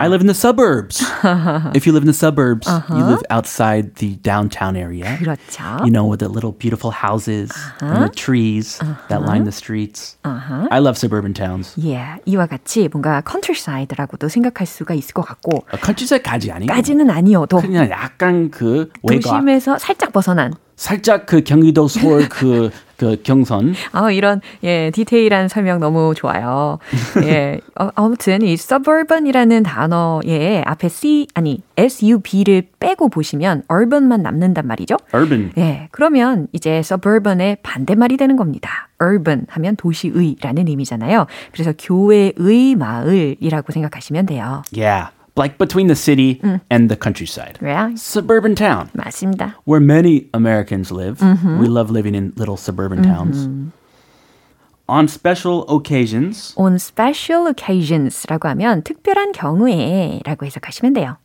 I 0.00 0.08
live 0.08 0.22
in 0.22 0.26
the 0.26 0.34
suburbs. 0.34 1.04
if 1.76 1.86
you 1.86 1.92
live 1.92 2.02
in 2.02 2.08
the 2.08 2.16
suburbs, 2.16 2.66
you 2.88 3.04
live 3.04 3.22
outside 3.30 3.94
the 3.96 4.16
downtown 4.22 4.76
area. 4.76 5.18
그렇죠. 5.18 5.62
You 5.84 5.92
know, 5.92 6.06
with 6.08 6.20
the 6.20 6.28
little 6.32 6.52
beautiful 6.52 6.90
houses 6.90 7.52
and 7.82 8.00
the 8.02 8.08
trees 8.08 8.78
that 9.08 9.20
line 9.22 9.44
the 9.44 9.52
streets. 9.52 10.16
I 10.24 10.78
love 10.80 10.96
suburban 10.96 11.34
towns. 11.34 11.74
예, 11.84 12.16
이와 12.24 12.46
같이 12.46 12.88
뭔가 12.88 13.20
countryside라고도 13.28 14.28
생각할 14.28 14.66
수가 14.66 14.94
있을 14.94 15.12
것 15.12 15.20
같고 15.22 15.66
어, 15.70 15.76
컨트리사까지 15.82 16.50
아니고 16.52 16.72
까지는 16.72 17.10
아니어도 17.10 17.58
그냥 17.58 17.90
약간 17.90 18.50
그 18.50 18.90
외곽 19.02 19.32
도심에서 19.32 19.76
살짝 19.78 20.12
벗어난 20.12 20.54
살짝 20.76 21.26
그 21.26 21.42
경기도 21.42 21.88
서울 21.88 22.28
그, 22.30 22.70
그 22.96 23.16
경선 23.22 23.74
아, 23.92 24.10
이런 24.10 24.40
예 24.62 24.90
디테일한 24.90 25.48
설명 25.48 25.80
너무 25.80 26.14
좋아요. 26.14 26.78
예 27.24 27.60
어, 27.78 27.88
아무튼 27.94 28.42
이 28.42 28.52
suburban이라는 28.52 29.62
단어의 29.62 30.62
앞에 30.64 30.88
c 30.88 31.26
아니 31.34 31.62
sub를 31.78 32.68
빼고 32.78 33.08
보시면 33.08 33.64
urban만 33.70 34.22
남는단 34.22 34.66
말이죠. 34.66 34.96
urban. 35.14 35.52
예 35.58 35.88
그러면 35.90 36.48
이제 36.52 36.78
suburban의 36.78 37.58
반대말이 37.62 38.16
되는 38.16 38.36
겁니다. 38.36 38.88
urban 39.02 39.46
하면 39.48 39.76
도시의라는 39.76 40.68
의미잖아요. 40.68 41.26
그래서 41.52 41.72
교외의 41.78 42.76
마을이라고 42.76 43.72
생각하시면 43.72 44.26
돼요. 44.26 44.62
Yeah. 44.74 45.15
Like 45.37 45.57
between 45.57 45.87
the 45.87 45.95
city 45.95 46.41
and 46.69 46.89
the 46.89 46.97
countryside. 46.97 47.57
네, 47.61 47.97
Suburban 47.97 48.53
town. 48.53 48.89
맞습니다. 48.93 49.55
where 49.65 49.79
many 49.79 50.27
Americans 50.33 50.91
live. 50.91 51.21
We 51.57 51.67
love 51.67 51.89
living 51.89 52.15
in 52.15 52.33
little 52.35 52.57
suburban 52.57 53.01
towns. 53.01 53.47
On 54.89 55.07
special 55.07 55.63
occasions, 55.69 56.53
On 56.57 56.75
special 56.75 57.47
occasions라고 57.47 58.49
하면 58.49 58.83
특별한 58.83 59.31
경우에라고 59.31 60.45
해석하시면 60.45 60.93
돼요. 60.93 61.15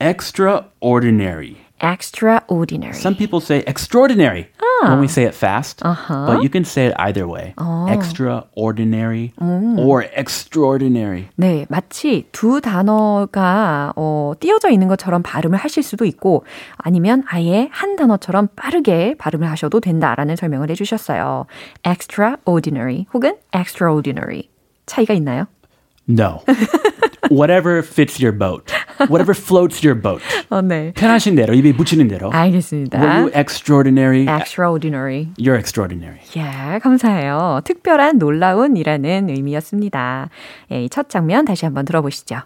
extraordinary. 0.00 1.58
extraordinary. 1.80 2.94
Some 2.94 3.16
people 3.16 3.40
say 3.40 3.64
extraordinary 3.66 4.48
when 4.82 5.00
we 5.00 5.08
say 5.08 5.24
it 5.24 5.34
fast, 5.34 5.80
but 5.82 6.42
you 6.42 6.48
can 6.48 6.64
say 6.64 6.86
it 6.86 6.94
either 6.98 7.26
way. 7.26 7.54
Extraordinary 7.88 9.32
or 9.40 10.02
extraordinary. 10.14 11.28
네, 11.36 11.66
마치 11.68 12.26
두 12.32 12.60
단어가 12.60 13.92
어, 13.96 14.32
띄어져 14.38 14.70
있는 14.70 14.88
것처럼 14.88 15.22
발음을 15.22 15.58
하실 15.58 15.82
수도 15.82 16.04
있고 16.04 16.44
아니면 16.76 17.24
아예 17.26 17.68
한 17.72 17.96
단어처럼 17.96 18.48
빠르게 18.54 19.14
발음을 19.18 19.50
하셔도 19.50 19.80
된다라는 19.80 20.36
설명을 20.36 20.70
해주셨어요. 20.70 21.46
extraordinary 21.84 23.06
혹은 23.12 23.36
extraordinary 23.54 24.48
차이가 24.86 25.14
있나요? 25.14 25.46
No. 26.08 26.42
Whatever 27.30 27.78
fits 27.82 28.20
your 28.20 28.36
boat. 28.36 28.72
Whatever 29.08 29.34
floats 29.34 29.84
your 29.86 30.00
boat. 30.00 30.22
어, 30.50 30.60
네. 30.62 30.92
편하신 30.94 31.34
대로 31.34 31.54
입에 31.54 31.72
붙이는 31.72 32.06
대로. 32.08 32.30
알겠습니다. 32.32 32.98
Were 33.00 33.20
you 33.22 33.30
extraordinary? 33.34 34.26
extraordinary. 34.28 35.28
You're 35.38 35.58
extraordinary. 35.58 36.18
예, 36.36 36.78
감사해요. 36.78 37.60
특별한 37.64 38.18
놀라운이라는 38.18 39.28
의미였습니다. 39.30 40.28
예, 40.72 40.84
이 40.84 40.88
첫 40.88 41.08
장면 41.08 41.44
다시 41.44 41.64
한번 41.64 41.84
들어보시죠. 41.84 42.42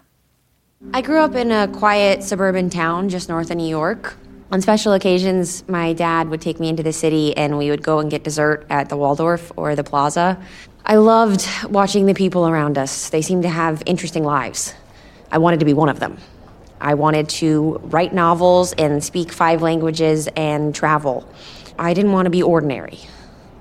I 0.93 1.01
grew 1.01 1.21
up 1.23 1.35
in 1.35 1.51
a 1.51 1.67
quiet 1.67 2.23
suburban 2.23 2.69
town 2.69 3.09
just 3.09 3.29
north 3.31 3.51
of 3.51 3.57
New 3.57 3.67
York. 3.69 4.15
On 4.51 4.61
special 4.61 4.93
occasions, 4.95 5.63
my 5.67 5.91
dad 5.93 6.29
would 6.29 6.39
take 6.39 6.59
me 6.59 6.69
into 6.69 6.81
the 6.81 6.93
city 6.93 7.35
and 7.35 7.57
we 7.57 7.69
would 7.69 7.83
go 7.83 7.99
and 7.99 8.09
get 8.09 8.23
dessert 8.23 8.65
at 8.69 8.87
the 8.87 8.95
Waldorf 8.95 9.51
or 9.57 9.75
the 9.75 9.83
Plaza. 9.83 10.37
I 10.85 10.95
loved 10.95 11.43
watching 11.69 12.05
the 12.05 12.13
people 12.13 12.47
around 12.47 12.77
us. 12.77 13.09
They 13.09 13.21
seemed 13.21 13.43
to 13.43 13.49
have 13.49 13.83
interesting 13.85 14.23
lives. 14.23 14.73
I 15.33 15.37
wanted 15.37 15.59
to 15.59 15.65
be 15.65 15.73
one 15.73 15.89
of 15.89 15.99
them. 15.99 16.15
I 16.81 16.93
wanted 16.93 17.27
to 17.41 17.79
write 17.89 18.13
novels 18.13 18.73
and 18.77 19.03
speak 19.03 19.31
five 19.31 19.61
languages 19.61 20.27
and 20.37 20.73
travel. 20.75 21.25
I 21.79 21.93
didn't 21.93 22.11
want 22.13 22.25
to 22.25 22.31
be 22.31 22.43
ordinary. 22.43 22.99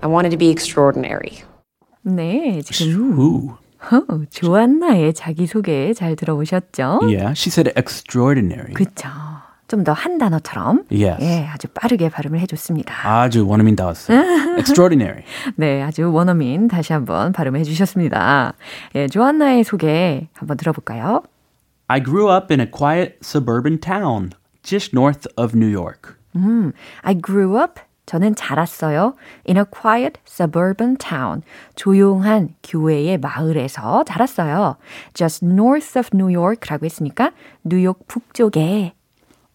I 0.03 0.07
wanted 0.09 0.31
to 0.31 0.37
be 0.39 0.51
extraordinary. 0.51 1.43
네, 2.03 2.61
지금 2.63 3.19
Ooh. 3.19 3.55
어, 3.91 4.25
조안나의 4.31 5.15
자기소개 5.15 5.93
잘 5.95 6.17
들어보셨죠? 6.17 7.01
Yeah, 7.05 7.33
she 7.35 7.51
said 7.51 7.73
extraordinary. 7.77 8.75
그쵸. 8.75 9.09
좀 9.69 9.83
더 9.83 9.93
한 9.93 10.19
단어처럼 10.19 10.85
Yes. 10.93 11.19
예, 11.25 11.47
아주 11.53 11.67
빠르게 11.69 12.09
발음을 12.09 12.39
해줬습니다. 12.41 12.95
아주 13.09 13.47
원어민 13.49 13.75
나왔어요. 13.77 14.21
extraordinary. 14.59 15.23
네, 15.57 15.83
아주 15.83 16.13
원어민 16.13 16.69
다시 16.69 16.93
한번 16.93 17.33
발음해 17.33 17.65
주셨습니다. 17.65 18.53
예, 18.95 19.09
조안나의 19.09 19.65
소개 19.65 20.29
한번 20.35 20.57
들어볼까요? 20.57 21.23
I 21.91 22.01
grew 22.01 22.29
up 22.29 22.51
in 22.51 22.61
a 22.61 22.67
quiet 22.67 23.19
suburban 23.23 23.79
town 23.79 24.33
just 24.63 24.93
north 24.93 25.27
of 25.37 25.55
New 25.55 25.69
York. 25.69 26.19
I 27.03 27.15
grew 27.15 27.57
up 27.57 27.81
저는 28.07 28.37
자랐어요. 28.37 29.15
In 29.49 29.57
a 29.57 29.65
quiet 29.65 30.19
suburban 30.27 30.97
town. 30.97 31.43
조용한 31.75 32.55
교외의 32.63 33.19
마을에서 33.19 34.05
자랐어요. 34.05 34.77
Just 35.15 35.45
north 35.45 35.99
of 35.99 36.11
New 36.15 36.29
York라고 36.29 36.85
했으니까 36.85 37.33
뉴욕 37.65 38.07
북쪽에 38.07 38.93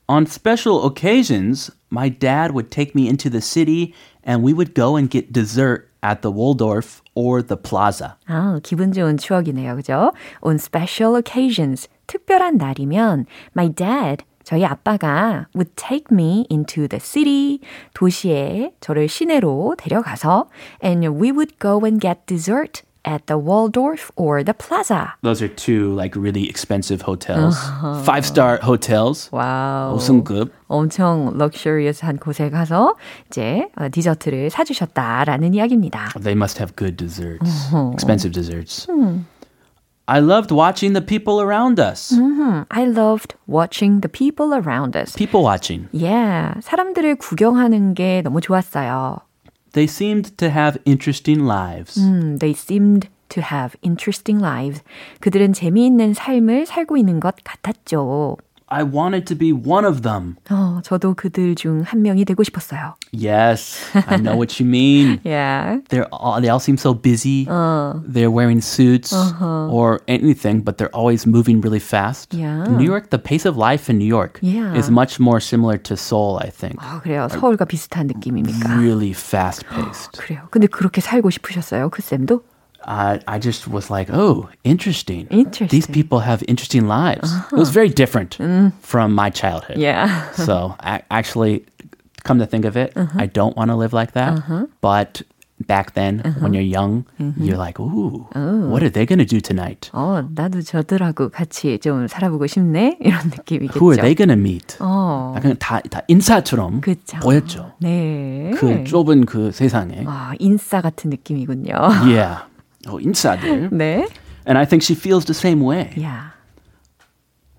On 0.09 0.25
special 0.25 0.85
occasions, 0.85 1.71
my 1.89 2.09
dad 2.09 2.51
would 2.51 2.69
take 2.69 2.93
me 2.93 3.07
into 3.07 3.29
the 3.29 3.39
city 3.39 3.93
and 4.25 4.43
we 4.43 4.51
would 4.51 4.73
go 4.73 4.97
and 4.97 5.09
get 5.09 5.31
dessert 5.31 5.87
at 6.01 6.21
the 6.21 6.31
Waldorf 6.31 7.01
or 7.15 7.41
the 7.45 7.57
Plaza. 7.61 8.15
아, 8.27 8.59
기분 8.63 8.91
좋은 8.91 9.17
추억이네요. 9.17 9.75
그죠? 9.75 10.13
On 10.41 10.55
special 10.55 11.15
occasions. 11.17 11.87
특별한 12.07 12.57
날이면 12.57 13.25
my 13.55 13.69
dad 13.73 14.25
저희 14.43 14.65
아빠가 14.65 15.47
would 15.55 15.71
take 15.75 16.05
me 16.11 16.45
into 16.51 16.87
the 16.87 16.99
city 16.99 17.59
도시에 17.93 18.73
저를 18.81 19.07
시내로 19.07 19.75
데려가서 19.77 20.49
and 20.83 21.07
we 21.07 21.31
would 21.31 21.55
go 21.59 21.79
and 21.85 22.01
get 22.01 22.25
dessert 22.25 22.81
at 23.05 23.25
the 23.25 23.37
Waldorf 23.37 24.11
or 24.15 24.43
the 24.43 24.53
Plaza. 24.53 25.13
Those 25.23 25.41
are 25.41 25.47
two 25.47 25.93
like 25.95 26.15
really 26.15 26.47
expensive 26.47 27.01
hotels. 27.01 27.57
Five 28.05 28.25
star 28.25 28.59
hotels. 28.61 29.29
와우. 29.31 29.97
5승급. 29.97 30.51
엄청 30.67 31.33
luxurious한 31.35 32.17
곳에 32.17 32.49
가서 32.49 32.95
이제 33.27 33.67
어, 33.75 33.87
디저트를 33.91 34.49
사주셨다라는 34.51 35.53
이야기입니다. 35.55 36.09
They 36.21 36.35
must 36.35 36.59
have 36.59 36.75
good 36.75 36.95
desserts. 36.95 37.73
Expensive 37.93 38.31
desserts. 38.33 38.87
I 40.07 40.19
loved 40.19 40.51
watching 40.51 40.93
the 40.93 41.01
people 41.05 41.39
around 41.41 41.79
us. 41.79 42.13
I 42.69 42.83
loved 42.85 43.35
watching 43.47 44.01
the 44.01 44.09
people 44.09 44.53
around 44.53 44.97
us. 44.97 45.15
People 45.15 45.41
watching. 45.41 45.87
Yeah, 45.93 46.59
사람들을 46.61 47.15
구경하는 47.15 47.93
게 47.93 48.21
너무 48.21 48.41
좋았어요. 48.41 49.19
They 49.76 49.86
seemed 49.86 50.34
to 50.38 50.48
have 50.48 50.78
interesting 50.86 51.44
lives. 51.44 52.00
음, 52.00 52.38
they 52.38 52.54
seemed 52.56 53.10
to 53.28 53.42
have 53.42 53.76
interesting 53.84 54.42
lives. 54.42 54.82
그들은 55.20 55.52
재미있는 55.52 56.14
삶을 56.14 56.64
살고 56.64 56.96
있는 56.96 57.20
것 57.20 57.34
같았죠. 57.44 58.38
I 58.73 58.83
wanted 58.83 59.25
to 59.27 59.35
be 59.35 59.51
one 59.51 59.83
of 59.83 59.99
them. 60.01 60.37
어, 60.49 60.79
저도 60.81 61.13
그들 61.13 61.55
중 61.55 61.83
한 61.83 62.01
명이 62.03 62.23
되고 62.23 62.41
싶었어요. 62.41 62.95
Yes, 63.11 63.75
I 64.07 64.15
know 64.15 64.37
what 64.37 64.63
you 64.63 64.65
mean. 64.65 65.19
Yeah. 65.25 65.81
They're 65.89 66.07
all, 66.09 66.39
they 66.39 66.47
all 66.47 66.61
seem 66.61 66.77
so 66.79 66.93
busy. 66.93 67.45
어. 67.49 68.01
They're 68.07 68.31
wearing 68.31 68.61
suits 68.61 69.11
Uh-huh. 69.11 69.67
or 69.69 69.99
anything, 70.07 70.63
but 70.63 70.77
they're 70.77 70.93
always 70.95 71.27
moving 71.27 71.59
really 71.59 71.83
fast. 71.83 72.33
Yeah. 72.33 72.63
New 72.71 72.85
York, 72.87 73.09
the 73.09 73.19
pace 73.19 73.43
of 73.45 73.57
life 73.57 73.91
in 73.91 73.99
New 73.99 74.07
York 74.07 74.39
Yeah. 74.41 74.71
is 74.79 74.89
much 74.89 75.19
more 75.19 75.41
similar 75.43 75.75
to 75.83 75.97
Seoul, 75.97 76.39
I 76.39 76.47
think. 76.49 76.79
아, 76.79 77.01
그래요. 77.03 77.27
서울과 77.29 77.65
비슷한 77.65 78.07
느낌입니까? 78.07 78.71
Really 78.79 79.11
fast 79.11 79.67
paced. 79.67 80.15
그래요. 80.17 80.47
근데 80.49 80.67
그렇게 80.67 81.01
살고 81.01 81.29
싶으셨어요? 81.29 81.89
그 81.89 82.01
쌤도? 82.01 82.41
I 82.85 83.19
I 83.27 83.37
just 83.37 83.67
was 83.67 83.91
like, 83.91 84.09
oh, 84.11 84.49
interesting. 84.63 85.27
Interesting. 85.29 85.67
Uh-huh. 85.67 85.71
These 85.71 85.87
people 85.87 86.19
have 86.25 86.43
interesting 86.47 86.87
lives. 86.87 87.29
It 87.51 87.57
was 87.57 87.69
very 87.69 87.89
different 87.89 88.37
Mm. 88.41 88.73
from 88.81 89.13
my 89.13 89.29
childhood. 89.29 89.77
Yeah. 89.77 90.09
so 90.33 90.73
a- 90.81 91.03
actually, 91.11 91.63
come 92.23 92.39
to 92.39 92.47
think 92.49 92.65
of 92.65 92.75
it, 92.75 92.93
Uh-huh. 92.97 93.21
I 93.21 93.27
don't 93.27 93.55
want 93.55 93.69
to 93.69 93.77
live 93.77 93.93
like 93.93 94.13
that. 94.13 94.41
But 94.81 95.21
back 95.67 95.93
then, 95.93 96.25
when 96.25 96.33
Uh-huh. 96.33 96.57
you're 96.57 96.65
young, 96.65 97.05
Mm-hmm. 97.21 97.43
you're 97.45 97.61
like, 97.61 97.77
ooh, 97.79 98.25
Oh. 98.33 98.65
what 98.73 98.81
are 98.81 98.89
they 98.89 99.05
going 99.05 99.21
to 99.21 99.29
do 99.29 99.37
tonight? 99.39 99.91
어, 99.93 100.25
나도 100.33 100.63
저들하고 100.65 101.29
같이 101.29 101.77
좀 101.77 102.07
살아보고 102.09 102.47
싶네? 102.47 102.97
이런 102.99 103.29
느낌이겠죠. 103.29 103.77
Who 103.77 103.93
are 103.93 104.01
they 104.01 104.15
going 104.17 104.33
to 104.33 104.41
meet? 104.41 104.77
어. 104.81 105.33
약간 105.37 105.53
다, 105.59 105.79
다 105.85 106.01
인사처럼 106.09 106.81
그쵸. 106.81 107.19
보였죠. 107.21 107.73
네. 107.77 108.49
그 108.57 108.83
좁은 108.85 109.25
그 109.29 109.51
세상에. 109.51 110.03
아, 110.07 110.33
인싸 110.39 110.81
같은 110.81 111.11
느낌이군요. 111.11 111.75
Yeah. 112.09 112.49
어, 112.87 112.99
인사들. 112.99 113.69
네. 113.71 114.07
And 114.45 114.57
I 114.57 114.65
think 114.65 114.81
she 114.83 114.95
feels 114.95 115.25
the 115.25 115.35
same 115.37 115.61
way. 115.61 115.91
야. 116.01 116.31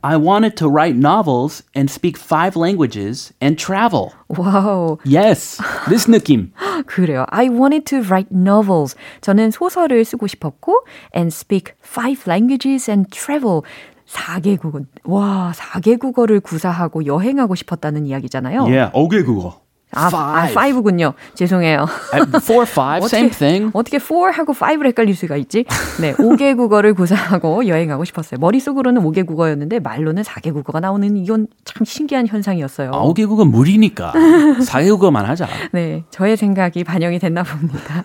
I 0.05 0.17
wanted 0.17 0.57
to 0.57 0.69
write 0.69 0.97
novels 0.97 1.63
and 1.77 1.89
speak 1.89 2.19
five 2.19 2.57
languages 2.57 3.33
and 3.41 3.57
travel. 3.57 4.11
와우. 4.29 4.99
Yes, 5.05 5.63
this 5.89 6.11
느낌. 6.11 6.51
그래요. 6.87 7.25
I 7.29 7.49
wanted 7.49 7.87
to 7.87 8.03
write 8.03 8.29
novels. 8.33 8.97
저는 9.21 9.53
소설을 9.53 10.05
쓰고 10.05 10.27
싶었고 10.27 10.85
and 11.15 11.29
speak 11.33 11.75
five 11.85 12.25
languages 12.27 12.91
and 12.91 13.09
travel. 13.11 13.63
4개국. 14.09 14.87
와, 15.05 15.53
4개국어를 15.55 16.43
구사하고 16.43 17.07
여행하고 17.07 17.55
싶었다는 17.55 18.05
이야기잖아요. 18.07 18.65
Yeah, 18.65 18.93
5개국어. 18.93 19.61
아, 19.94 20.10
아, 20.14 20.48
Five. 20.50 20.82
5군요. 20.82 21.14
죄송해요. 21.34 21.86
Uh, 22.14 22.40
Four, 22.44 22.66
five, 22.68 23.06
same 23.06 23.30
thing. 23.32 23.72
어떻게 23.74 23.98
4하고 23.98 24.50
5를 24.54 24.88
헷갈릴 24.88 25.16
수가 25.16 25.38
있지? 25.38 25.64
네, 26.02 26.14
5개 26.14 26.56
국어를 26.58 26.94
구사하고 26.94 27.68
여행하고 27.68 28.04
싶었어요. 28.04 28.38
머릿속으로는 28.40 29.02
5개 29.02 29.26
국어였는데 29.26 29.80
말로는 29.80 30.24
4개 30.24 30.54
국어가 30.54 30.82
나오는 30.82 31.16
이건 31.16 31.48
참 31.64 31.86
신기한 31.86 32.28
현상이었어요. 32.28 32.92
5개 32.92 33.28
국어 33.28 33.46
무리니까 33.46 34.12
4개 34.14 34.90
국어만 34.92 35.26
하자. 35.26 35.48
네, 35.72 36.04
저의 36.12 36.36
생각이 36.36 36.84
반영이 36.84 37.20
됐나 37.20 37.44
봅니다. 37.44 38.04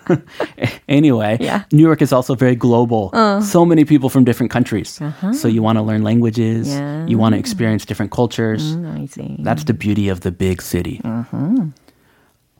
Anyway, 0.89 1.37
Yeah. 1.41 1.65
New 1.73 1.83
York 1.85 2.01
is 2.01 2.13
also 2.13 2.33
very 2.35 2.55
global. 2.55 3.11
So 3.41 3.65
many 3.65 3.83
people 3.83 4.09
from 4.09 4.23
different 4.23 4.51
countries. 4.51 4.99
So 5.33 5.47
you 5.49 5.61
want 5.61 5.77
to 5.77 5.83
learn 5.83 6.01
languages, 6.03 6.69
Yeah. 6.73 7.05
you 7.07 7.17
want 7.19 7.33
to 7.35 7.39
experience 7.39 7.85
different 7.85 8.11
cultures. 8.11 8.77
I 8.95 9.05
see. 9.05 9.35
That's 9.43 9.65
the 9.65 9.73
beauty 9.73 10.07
of 10.09 10.21
the 10.21 10.31
big 10.31 10.61
city. 10.61 11.01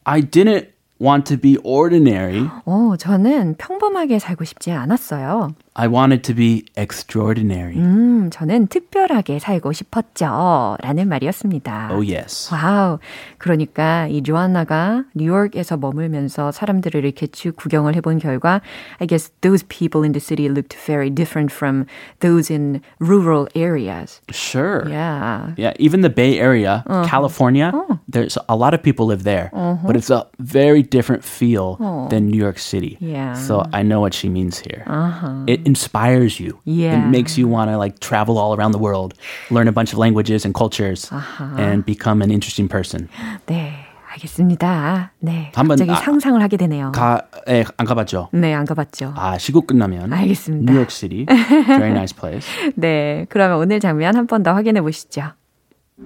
I 0.06 0.22
didn't 0.22 0.68
want 1.02 1.26
to 1.26 1.38
be 1.40 1.58
ordinary. 1.64 2.50
어, 2.66 2.96
저는 2.98 3.56
평범하게 3.58 4.20
살고 4.20 4.44
싶지 4.46 4.72
않았어요. 4.72 5.56
I 5.81 5.87
wanted 5.87 6.23
to 6.25 6.35
be 6.35 6.65
extraordinary. 6.77 7.77
음, 7.77 8.31
저는 8.31 8.67
특별하게 8.67 9.39
살고 9.39 9.73
싶었죠. 9.73 10.77
라는 10.83 11.09
말이었습니다. 11.09 11.91
Oh, 11.93 12.03
yes. 12.03 12.53
와우. 12.53 12.99
그러니까 13.39 14.09
이 14.09 14.23
조안나가 14.23 15.05
뉴욕에서 15.15 15.77
머물면서 15.77 16.51
사람들을 16.51 17.05
이렇게 17.05 17.29
쭉 17.29 17.55
구경을 17.55 17.95
해본 17.95 18.19
결과 18.19 18.61
I 19.01 19.07
guess 19.07 19.31
those 19.43 19.65
people 19.69 20.03
in 20.03 20.11
the 20.13 20.21
city 20.21 20.49
looked 20.49 20.75
very 20.77 21.11
different 21.11 21.53
from 21.55 21.87
those 22.21 22.51
in 22.53 22.81
rural 22.99 23.47
areas. 23.55 24.21
Sure. 24.33 24.83
Yeah. 24.89 25.55
Yeah, 25.57 25.75
even 25.79 26.01
the 26.03 26.11
Bay 26.11 26.41
Area, 26.41 26.83
Uh-huh. 26.89 27.05
California, 27.07 27.71
Oh. 27.73 27.99
there's 28.11 28.37
a 28.49 28.57
lot 28.57 28.75
of 28.75 28.83
people 28.83 29.07
live 29.07 29.23
there, 29.23 29.51
but 29.87 29.95
it's 29.95 30.11
a 30.11 30.27
very 30.41 30.83
different 30.83 31.23
feel 31.23 31.79
Oh. 31.79 32.09
than 32.11 32.27
New 32.27 32.39
York 32.39 32.59
City. 32.59 32.99
Yeah. 33.01 33.35
So 33.35 33.63
I 33.73 33.83
know 33.87 34.01
what 34.01 34.13
she 34.13 34.29
means 34.29 34.59
here. 34.59 34.83
Uh-huh. 34.91 35.47
It 35.47 35.62
inspires 35.63 36.41
you. 36.41 36.59
Yeah. 36.65 36.99
It 36.99 37.11
makes 37.11 37.39
you 37.39 37.47
want 37.49 37.71
to 37.71 37.77
like 37.79 37.99
travel 38.01 38.39
all 38.39 38.55
around 38.57 38.73
the 38.73 38.79
world, 38.81 39.15
learn 39.51 39.69
a 39.69 39.73
bunch 39.73 39.93
of 39.93 39.99
languages 39.99 40.45
and 40.45 40.55
cultures, 40.55 41.09
Uh-huh. 41.13 41.57
and 41.59 41.85
become 41.85 42.23
an 42.23 42.31
interesting 42.31 42.69
person. 42.69 43.09
네. 43.47 43.85
알겠습니다. 44.15 45.13
네. 45.21 45.53
한번 45.55 45.77
갑자기 45.79 45.91
아- 45.93 45.95
상상을 46.03 46.41
하게 46.43 46.57
되네요. 46.57 46.91
가, 46.93 47.23
에, 47.47 47.65
안 47.77 47.87
가봤죠? 47.87 48.29
네, 48.33 48.53
안 48.55 48.65
가봤죠. 48.65 49.13
아, 49.17 49.39
시국 49.39 49.67
끝나면 49.67 50.13
알겠습니다. 50.13 50.73
New 50.73 50.75
York 50.77 50.91
City, 50.91 51.25
very 51.27 51.91
nice 51.93 52.13
place. 52.19 52.47
네. 52.75 53.27
그러면 53.29 53.59
오늘 53.59 53.79
장면 53.81 54.17
한 54.17 54.27
번 54.27 54.43
더 54.43 54.55
확인해 54.55 54.81
보시죠. 54.81 55.33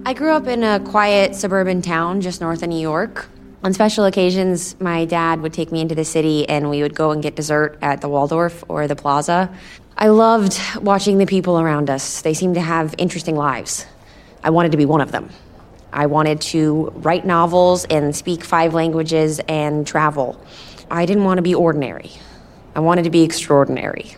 I 0.05 0.13
grew 0.13 0.33
up 0.35 0.47
in 0.49 0.63
a 0.63 0.79
quiet 0.79 1.33
suburban 1.33 1.81
town 1.81 2.19
just 2.21 2.43
north 2.43 2.63
of 2.63 2.69
New 2.69 2.79
York. 2.81 3.27
On 3.64 3.72
special 3.72 4.04
occasions, 4.04 4.80
my 4.80 5.04
dad 5.04 5.40
would 5.40 5.52
take 5.52 5.72
me 5.72 5.80
into 5.80 5.96
the 5.96 6.04
city 6.04 6.48
and 6.48 6.70
we 6.70 6.80
would 6.82 6.94
go 6.94 7.10
and 7.10 7.20
get 7.20 7.34
dessert 7.34 7.76
at 7.82 8.00
the 8.00 8.08
Waldorf 8.08 8.62
or 8.68 8.86
the 8.86 8.94
Plaza. 8.94 9.52
I 9.96 10.08
loved 10.08 10.60
watching 10.80 11.18
the 11.18 11.26
people 11.26 11.58
around 11.58 11.90
us. 11.90 12.22
They 12.22 12.34
seemed 12.34 12.54
to 12.54 12.60
have 12.60 12.94
interesting 12.98 13.34
lives. 13.34 13.84
I 14.44 14.50
wanted 14.50 14.70
to 14.70 14.78
be 14.78 14.84
one 14.84 15.00
of 15.00 15.10
them. 15.10 15.30
I 15.92 16.06
wanted 16.06 16.40
to 16.42 16.92
write 16.96 17.26
novels 17.26 17.84
and 17.86 18.14
speak 18.14 18.44
five 18.44 18.74
languages 18.74 19.40
and 19.48 19.84
travel. 19.84 20.40
I 20.88 21.04
didn't 21.04 21.24
want 21.24 21.38
to 21.38 21.42
be 21.42 21.54
ordinary. 21.54 22.12
I 22.76 22.80
wanted 22.80 23.04
to 23.04 23.10
be 23.10 23.24
extraordinary. 23.24 24.14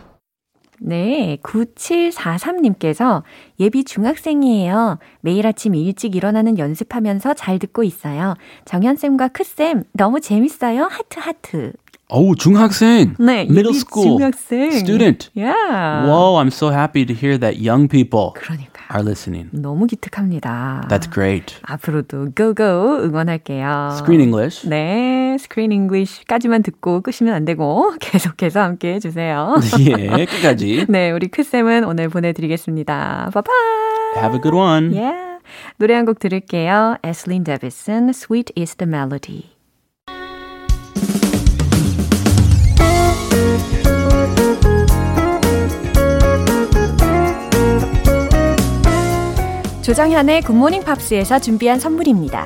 네, 0.83 1.37
9743님께서 1.43 3.21
예비 3.59 3.83
중학생이에요. 3.83 4.97
매일 5.21 5.45
아침 5.45 5.75
일찍 5.75 6.15
일어나는 6.15 6.57
연습하면서 6.57 7.35
잘 7.35 7.59
듣고 7.59 7.83
있어요. 7.83 8.33
정현쌤과 8.65 9.27
크쌤, 9.29 9.83
너무 9.93 10.19
재밌어요. 10.19 10.87
하트, 10.89 11.19
하트. 11.19 11.73
Oh, 12.13 12.35
중학생. 12.35 13.15
네, 13.19 13.43
Middle 13.49 13.73
school. 13.73 14.17
중학생. 14.17 14.71
Student. 14.73 15.29
Yeah. 15.33 16.05
Whoa, 16.09 16.35
I'm 16.41 16.51
so 16.51 16.69
happy 16.69 17.05
to 17.05 17.13
hear 17.13 17.37
that 17.39 17.61
young 17.61 17.87
people 17.87 18.33
그러니까요. 18.35 18.91
are 18.91 19.01
listening. 19.01 19.47
너무 19.53 19.87
기특합니다. 19.87 20.87
That's 20.89 21.09
great. 21.09 21.55
앞으로도 21.61 22.31
고고 22.35 22.63
응원할게요. 23.05 23.91
Screen 23.93 24.19
English. 24.19 24.67
네, 24.67 25.20
스크린 25.37 25.71
잉글리시까지만 25.71 26.63
듣고 26.63 27.01
끄시면 27.01 27.33
안 27.33 27.45
되고 27.45 27.93
계속해서 28.01 28.61
함께 28.61 28.93
해주세요. 28.95 29.55
예, 29.87 30.25
끝까지. 30.25 30.85
네, 30.89 31.11
우리 31.11 31.27
크쌤은 31.27 31.83
오늘 31.85 32.09
보내드리겠습니다. 32.09 33.31
바이바이. 33.33 33.53
Have 34.17 34.35
a 34.35 34.41
good 34.41 34.55
one. 34.55 34.95
Yeah. 34.97 35.39
노래 35.77 35.95
한 35.95 36.05
곡 36.05 36.19
들을게요. 36.19 36.97
Eslyn 37.05 37.43
Davidson, 37.43 38.09
Sweet 38.09 38.53
is 38.57 38.75
the 38.75 38.87
Melody. 38.87 39.49
조정현의 49.81 50.43
Good 50.43 50.58
Morning 50.58 50.83
Pops에서 50.83 51.39
준비한 51.39 51.79
선물입니다. 51.79 52.45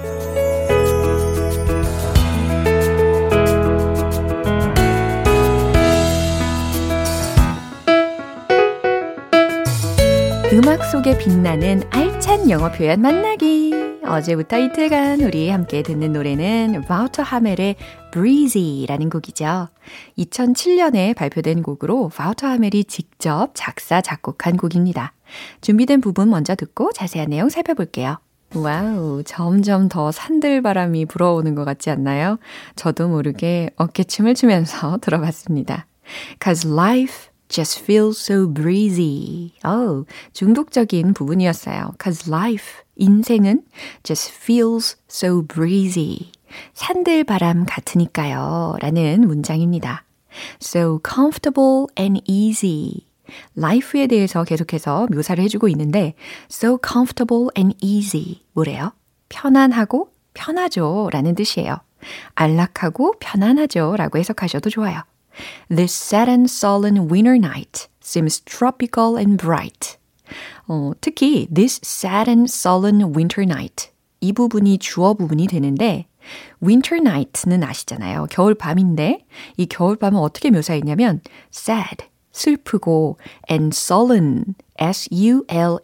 음악 10.53 10.83
속에 10.83 11.17
빛나는 11.17 11.81
알찬 11.91 12.49
영어 12.49 12.69
표현 12.73 12.99
만나기 12.99 13.73
어제부터 14.03 14.57
이틀간 14.57 15.21
우리 15.21 15.49
함께 15.49 15.81
듣는 15.81 16.11
노래는 16.11 16.81
바우터 16.89 17.23
하멜의 17.23 17.77
Breezy라는 18.11 19.09
곡이죠. 19.09 19.69
2007년에 20.17 21.15
발표된 21.15 21.63
곡으로 21.63 22.09
바우터 22.09 22.47
하멜이 22.47 22.83
직접 22.83 23.51
작사, 23.53 24.01
작곡한 24.01 24.57
곡입니다. 24.57 25.13
준비된 25.61 26.01
부분 26.01 26.29
먼저 26.29 26.53
듣고 26.55 26.91
자세한 26.91 27.29
내용 27.29 27.47
살펴볼게요. 27.47 28.17
와우, 28.53 29.23
점점 29.23 29.87
더 29.87 30.11
산들바람이 30.11 31.05
불어오는 31.05 31.55
것 31.55 31.63
같지 31.63 31.89
않나요? 31.89 32.39
저도 32.75 33.07
모르게 33.07 33.69
어깨춤을 33.77 34.35
추면서 34.35 34.97
들어봤습니다. 35.01 35.85
Cause 36.43 36.69
life 36.69 37.30
just 37.51 37.83
feels 37.83 38.17
so 38.19 38.47
breezy. 38.51 39.51
어 39.63 40.05
중독적인 40.33 41.13
부분이었어요. 41.13 41.93
Cause 42.01 42.31
life, 42.31 42.81
인생은 42.95 43.63
just 44.03 44.31
feels 44.31 44.97
so 45.09 45.45
breezy. 45.45 46.31
산들바람 46.73 47.65
같으니까요. 47.65 48.75
라는 48.79 49.27
문장입니다. 49.27 50.05
So 50.61 50.99
comfortable 51.07 51.87
and 51.99 52.21
easy. 52.25 53.05
life에 53.57 54.07
대해서 54.07 54.43
계속해서 54.43 55.07
묘사를 55.11 55.41
해주고 55.43 55.67
있는데 55.69 56.15
so 56.51 56.77
comfortable 56.85 57.47
and 57.57 57.75
easy 57.81 58.41
뭐래요? 58.53 58.91
편안하고 59.29 60.09
편하죠 60.33 61.09
라는 61.11 61.35
뜻이에요. 61.35 61.77
안락하고 62.35 63.15
편안하죠 63.19 63.95
라고 63.97 64.17
해석하셔도 64.17 64.69
좋아요. 64.69 65.01
This 65.69 65.93
sad 65.93 66.29
and 66.29 66.49
sullen 66.49 67.09
winter 67.09 67.35
night 67.35 67.87
seems 68.01 68.41
tropical 68.43 69.17
and 69.17 69.37
bright. 69.37 69.97
어, 70.67 70.91
특히 71.01 71.47
this 71.53 71.79
sad 71.83 72.29
and 72.29 72.49
sullen 72.49 73.13
winter 73.15 73.43
night 73.43 73.89
이 74.21 74.33
부분이 74.33 74.77
주어 74.77 75.13
부분이 75.13 75.47
되는데 75.47 76.07
winter 76.63 77.01
night는 77.01 77.63
아시잖아요. 77.63 78.27
겨울 78.29 78.55
밤인데 78.55 79.25
이 79.57 79.65
겨울 79.65 79.95
밤은 79.95 80.19
어떻게 80.19 80.51
묘사했냐면 80.51 81.21
sad 81.53 82.05
슬프고 82.31 83.17
and 83.49 83.75
sullen 83.75 84.55
S-U-L-L-E-N 84.77 85.81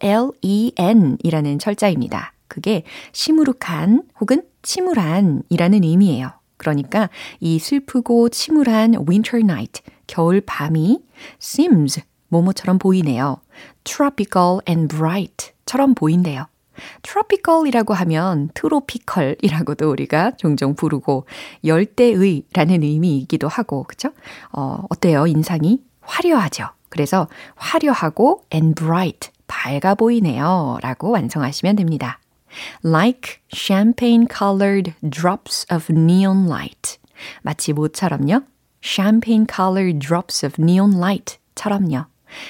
이라는 1.24 1.60
철자입니다. 1.60 2.34
그게 2.48 2.84
시무룩한 3.12 4.04
혹은 4.20 4.44
침울한이라는 4.62 5.84
의미예요. 5.84 6.37
그러니까 6.58 7.10
이 7.40 7.60
슬프고 7.60 8.30
침울한 8.30 8.96
winter 9.08 9.44
night, 9.44 9.82
겨울 10.08 10.42
밤이 10.42 11.00
seems 11.42 12.02
뭐뭐처럼 12.30 12.80
보이네요. 12.80 13.38
tropical 13.84 14.60
and 14.68 14.96
bright처럼 14.96 15.96
보인대요. 15.96 16.48
tropical이라고 17.02 17.94
하면 17.94 18.50
트로피컬이라고도 18.54 19.90
우리가 19.90 20.32
종종 20.38 20.76
부르고 20.76 21.26
열대의라는 21.64 22.84
의미이기도 22.84 23.48
하고 23.48 23.84
그죠? 23.84 24.10
어, 24.52 24.84
어때요? 24.90 25.26
인상이 25.28 25.82
화려하죠. 26.02 26.68
그래서 26.90 27.28
화려하고 27.56 28.44
and 28.54 28.76
bright 28.76 29.32
밝아 29.48 29.96
보이네요. 29.96 30.78
라고 30.82 31.10
완성하시면 31.12 31.78
됩니다. 31.78 32.20
Like 32.84 33.42
champagne 33.54 34.28
colored 34.28 34.94
drops 35.08 35.66
of 35.74 35.92
neon 35.92 36.48
light. 36.48 36.98
마치 37.42 37.74
뭐처럼요? 37.74 38.44
champagne 38.82 39.46
colored 39.50 40.00
drops 40.00 40.46
of 40.46 40.62
neon 40.62 40.96
light 40.96 41.38
처럼요. 41.56 42.06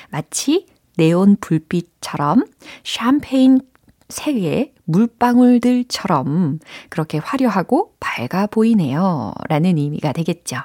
마치 0.10 0.68
네온 0.98 1.38
불빛처럼 1.40 2.46
샴페인 2.84 3.62
색의 4.10 4.74
물방울들처럼 4.86 6.60
그렇게 6.90 7.18
화려하고 7.18 7.94
밝아 8.00 8.48
보이네요. 8.48 9.34
라는 9.50 9.78
의미가 9.78 10.14
되겠죠. 10.14 10.58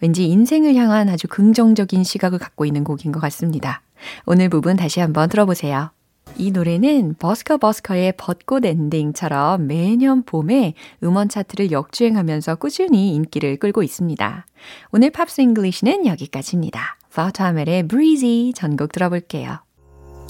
왠지 0.00 0.26
인생을 0.26 0.74
향한 0.74 1.08
아주 1.08 1.28
긍정적인 1.28 2.02
시각을 2.02 2.38
갖고 2.38 2.64
있는 2.64 2.82
곡인 2.82 3.12
것 3.12 3.20
같습니다. 3.20 3.82
오늘 4.26 4.48
부분 4.48 4.76
다시 4.76 5.00
한번 5.00 5.28
들어보세요. 5.28 5.90
이 6.36 6.50
노래는 6.50 7.16
버스커 7.18 7.58
버스커의 7.58 8.14
벚꽃 8.16 8.64
엔딩처럼 8.64 9.66
매년 9.66 10.22
봄에 10.22 10.74
음원 11.02 11.28
차트를 11.28 11.70
역주행하면서 11.70 12.56
꾸준히 12.56 13.14
인기를 13.14 13.58
끌고 13.58 13.82
있습니다. 13.82 14.46
오늘 14.92 15.10
Pops 15.10 15.40
English는 15.40 16.06
여기까지입니다. 16.06 16.98
바우터 17.14 17.48
하멜의 17.48 17.88
Breezy 17.88 18.52
전곡 18.54 18.92
들어볼게요. 18.92 19.58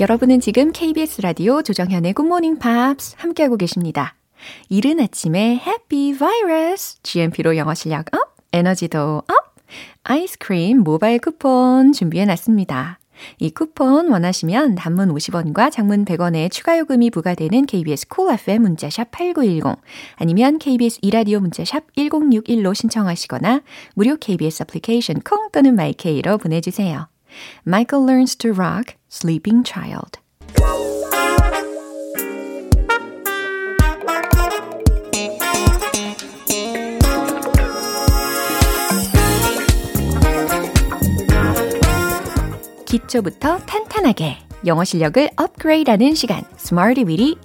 여러분은 0.01 0.41
지금 0.41 0.73
KBS 0.73 1.21
라디오 1.21 1.63
조정현의 1.63 2.15
Morning 2.19 2.59
Pops 2.61 3.17
함께하고 3.19 3.57
계십니다. 3.57 4.15
이른 4.69 5.01
아침에 5.01 5.61
Happy 5.65 6.15
Virus 6.17 7.01
GMP로 7.03 7.57
영어 7.57 7.75
실력 7.75 8.07
up, 8.15 8.37
에너지도 8.53 9.23
up, 9.29 9.55
아이스크림 10.03 10.81
모바일 10.81 11.19
쿠폰 11.19 11.93
준비해 11.93 12.25
놨습니다. 12.25 12.99
이 13.39 13.51
쿠폰 13.51 14.11
원하시면 14.11 14.75
단문 14.75 15.15
50원과 15.15 15.71
장문 15.71 16.05
100원의 16.05 16.51
추가 16.51 16.79
요금이 16.79 17.11
부과되는 17.11 17.67
KBS 17.67 18.09
Cool 18.09 18.35
FM 18.35 18.63
문자샵 18.63 19.11
8910 19.11 19.83
아니면 20.17 20.59
KBS 20.59 20.99
이라디오 21.03 21.41
문자샵 21.41 21.95
1061로 21.97 22.75
신청하시거나 22.75 23.63
무료 23.95 24.17
KBS 24.17 24.63
애플리케이션 24.63 25.21
콩 25.21 25.51
또는 25.51 25.75
my 25.75 26.00
K로 26.00 26.39
보내주세요. 26.39 27.09
Michael 27.67 28.07
Learns 28.07 28.37
to 28.37 28.51
Rock 28.51 28.97
Sleeping 29.11 29.65
Child 29.67 30.21
기초부터 42.93 43.57
탄탄하게 43.61 44.37
영어 44.67 44.85
실력을 44.85 45.27
업그레이드하는 45.39 46.15
시간 46.15 46.43
Smarty 46.59 47.07
Weedy 47.07 47.37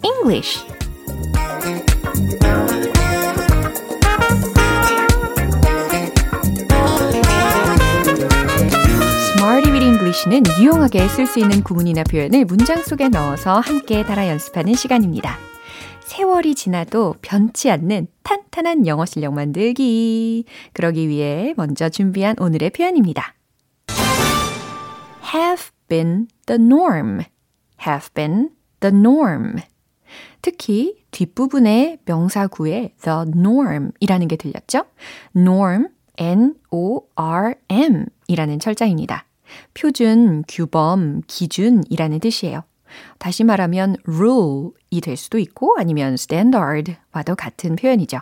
English는 9.82 10.44
유용하게 10.60 11.08
쓸 11.08 11.26
수 11.26 11.40
있는 11.40 11.64
구문이나 11.64 12.04
표현을 12.04 12.44
문장 12.44 12.84
속에 12.84 13.08
넣어서 13.08 13.62
함께 13.62 14.04
따라 14.04 14.28
연습하는 14.28 14.74
시간입니다. 14.74 15.38
세월이 16.02 16.56
지나도 16.56 17.16
변치 17.22 17.72
않는 17.72 18.08
탄탄한 18.24 18.86
영어 18.86 19.06
실력 19.06 19.34
만들기. 19.34 20.44
그러기 20.74 21.08
위해 21.08 21.54
먼저 21.56 21.88
준비한 21.88 22.36
오늘의 22.38 22.72
표현입니다. 22.72 23.37
Have 25.34 25.72
been 25.88 26.28
the 26.46 26.62
norm. 26.62 27.22
have 27.86 28.10
been 28.14 28.50
the 28.80 28.96
norm. 28.96 29.58
특히 30.42 31.04
뒷부분에 31.12 32.00
명사구에 32.06 32.96
the 33.02 33.20
norm 33.36 33.92
이라는 34.00 34.28
게 34.28 34.36
들렸죠? 34.36 34.86
norm, 35.36 35.90
N-O-R-M 36.18 38.06
이라는 38.28 38.60
철자입니다. 38.60 39.26
표준, 39.74 40.44
규범, 40.48 41.22
기준이라는 41.28 42.20
뜻이에요. 42.20 42.64
다시 43.20 43.44
말하면 43.44 43.98
rule이 44.08 45.02
될 45.02 45.18
수도 45.18 45.38
있고 45.40 45.76
아니면 45.78 46.14
standard와도 46.14 47.36
같은 47.36 47.76
표현이죠. 47.76 48.20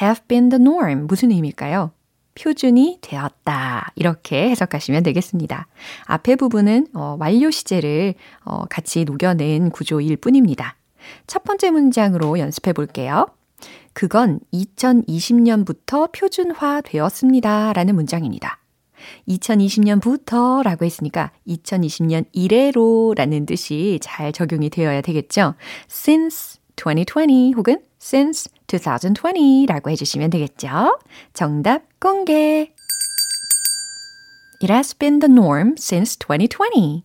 have 0.00 0.22
been 0.26 0.48
the 0.48 0.60
norm 0.60 1.06
무슨 1.06 1.30
의미일까요? 1.30 1.92
표준이 2.40 2.98
되었다. 3.00 3.92
이렇게 3.96 4.50
해석하시면 4.50 5.02
되겠습니다. 5.02 5.66
앞에 6.04 6.36
부분은 6.36 6.88
어, 6.94 7.16
완료 7.18 7.50
시제를 7.50 8.14
어, 8.44 8.64
같이 8.66 9.04
녹여낸 9.04 9.70
구조일 9.70 10.16
뿐입니다. 10.16 10.76
첫 11.26 11.44
번째 11.44 11.70
문장으로 11.70 12.38
연습해 12.38 12.72
볼게요. 12.72 13.26
그건 13.92 14.40
2020년부터 14.52 16.12
표준화 16.12 16.82
되었습니다. 16.82 17.72
라는 17.72 17.94
문장입니다. 17.94 18.58
2020년부터 19.28 20.62
라고 20.62 20.84
했으니까 20.84 21.32
2020년 21.46 22.26
이래로 22.32 23.14
라는 23.16 23.46
뜻이 23.46 23.98
잘 24.02 24.32
적용이 24.32 24.70
되어야 24.70 25.00
되겠죠. 25.00 25.54
since 25.90 26.60
2020 26.76 27.56
혹은 27.56 27.80
since 28.00 28.50
2020 28.68 29.66
라고 29.66 29.90
해주시면 29.90 30.30
되겠죠. 30.30 30.98
정답 31.32 31.82
공개. 31.98 32.72
It 34.60 34.72
has 34.72 34.96
been 34.96 35.20
the 35.20 35.32
norm 35.32 35.74
since 35.78 36.18
2020. 36.18 37.04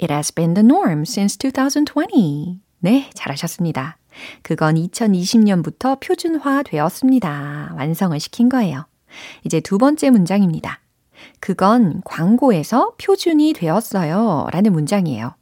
It 0.00 0.12
has 0.12 0.32
been 0.32 0.54
the 0.54 0.64
norm 0.64 1.02
since 1.02 1.36
2020. 1.38 2.60
네, 2.78 3.10
잘하셨습니다. 3.14 3.98
그건 4.42 4.76
2020년부터 4.76 6.00
표준화 6.00 6.62
되었습니다. 6.62 7.74
완성을 7.76 8.18
시킨 8.18 8.48
거예요. 8.48 8.86
이제 9.44 9.60
두 9.60 9.78
번째 9.78 10.10
문장입니다. 10.10 10.80
그건 11.40 12.02
광고에서 12.04 12.94
표준이 13.02 13.52
되었어요. 13.54 14.46
라는 14.52 14.72
문장이에요. 14.72 15.34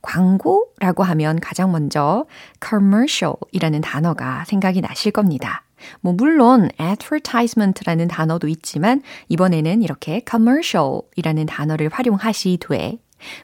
광고라고 0.00 1.02
하면 1.02 1.40
가장 1.40 1.72
먼저 1.72 2.26
commercial이라는 2.66 3.80
단어가 3.80 4.44
생각이 4.46 4.80
나실 4.80 5.12
겁니다. 5.12 5.64
뭐 6.00 6.12
물론 6.12 6.68
advertisement라는 6.80 8.08
단어도 8.08 8.48
있지만 8.48 9.02
이번에는 9.28 9.82
이렇게 9.82 10.22
commercial이라는 10.28 11.46
단어를 11.46 11.88
활용하시되 11.92 12.98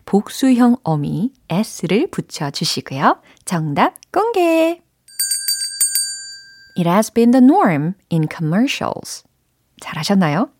복수형 0.04 0.76
어미 0.82 1.32
s를 1.48 2.08
붙여 2.10 2.50
주시고요. 2.50 3.20
정답 3.44 3.94
공개. 4.12 4.80
It 6.76 6.88
has 6.88 7.12
been 7.12 7.32
the 7.32 7.44
norm 7.44 7.94
in 8.12 8.28
commercials. 8.30 9.24
잘하셨나요? 9.80 10.50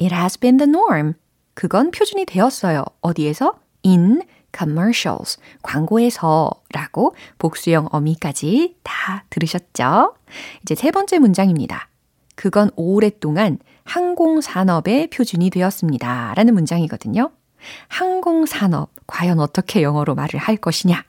It 0.00 0.14
has 0.14 0.38
been 0.38 0.56
the 0.56 0.68
norm. 0.68 1.14
그건 1.54 1.90
표준이 1.90 2.24
되었어요. 2.26 2.84
어디에서? 3.00 3.54
In 3.84 4.22
commercials. 4.56 5.38
광고에서 5.62 6.50
라고 6.72 7.14
복수형 7.38 7.88
어미까지 7.90 8.76
다 8.82 9.24
들으셨죠? 9.30 10.14
이제 10.62 10.74
세 10.74 10.90
번째 10.90 11.18
문장입니다. 11.18 11.88
그건 12.34 12.70
오랫동안 12.76 13.58
항공산업의 13.84 15.08
표준이 15.08 15.50
되었습니다. 15.50 16.34
라는 16.34 16.54
문장이거든요. 16.54 17.30
항공산업, 17.88 18.90
과연 19.06 19.40
어떻게 19.40 19.82
영어로 19.82 20.14
말을 20.14 20.38
할 20.40 20.56
것이냐? 20.56 21.04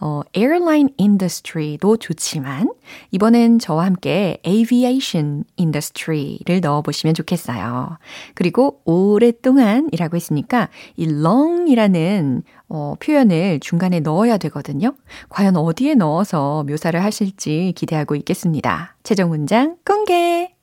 어, 0.00 0.22
airline 0.36 0.88
industry도 0.98 1.96
좋지만 1.96 2.70
이번엔 3.10 3.58
저와 3.58 3.86
함께 3.86 4.38
aviation 4.46 5.44
industry를 5.58 6.60
넣어보시면 6.60 7.14
좋겠어요. 7.14 7.98
그리고 8.34 8.80
오랫동안이라고 8.84 10.16
했으니까 10.16 10.68
이 10.96 11.04
long이라는 11.04 12.42
어, 12.68 12.94
표현을 12.98 13.60
중간에 13.60 14.00
넣어야 14.00 14.38
되거든요. 14.38 14.94
과연 15.28 15.56
어디에 15.56 15.94
넣어서 15.94 16.64
묘사를 16.64 17.02
하실지 17.02 17.72
기대하고 17.76 18.16
있겠습니다. 18.16 18.96
최종 19.02 19.30
문장 19.30 19.76
공개! 19.84 20.54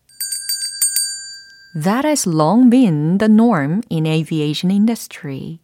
That 1.82 2.06
has 2.06 2.30
long 2.30 2.70
been 2.70 3.18
the 3.18 3.32
norm 3.32 3.82
in 3.89 4.06
aviation 4.06 4.70
industry. 4.70 5.60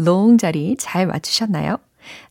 long 0.00 0.36
자리 0.36 0.76
잘 0.76 1.06
맞추셨나요? 1.06 1.78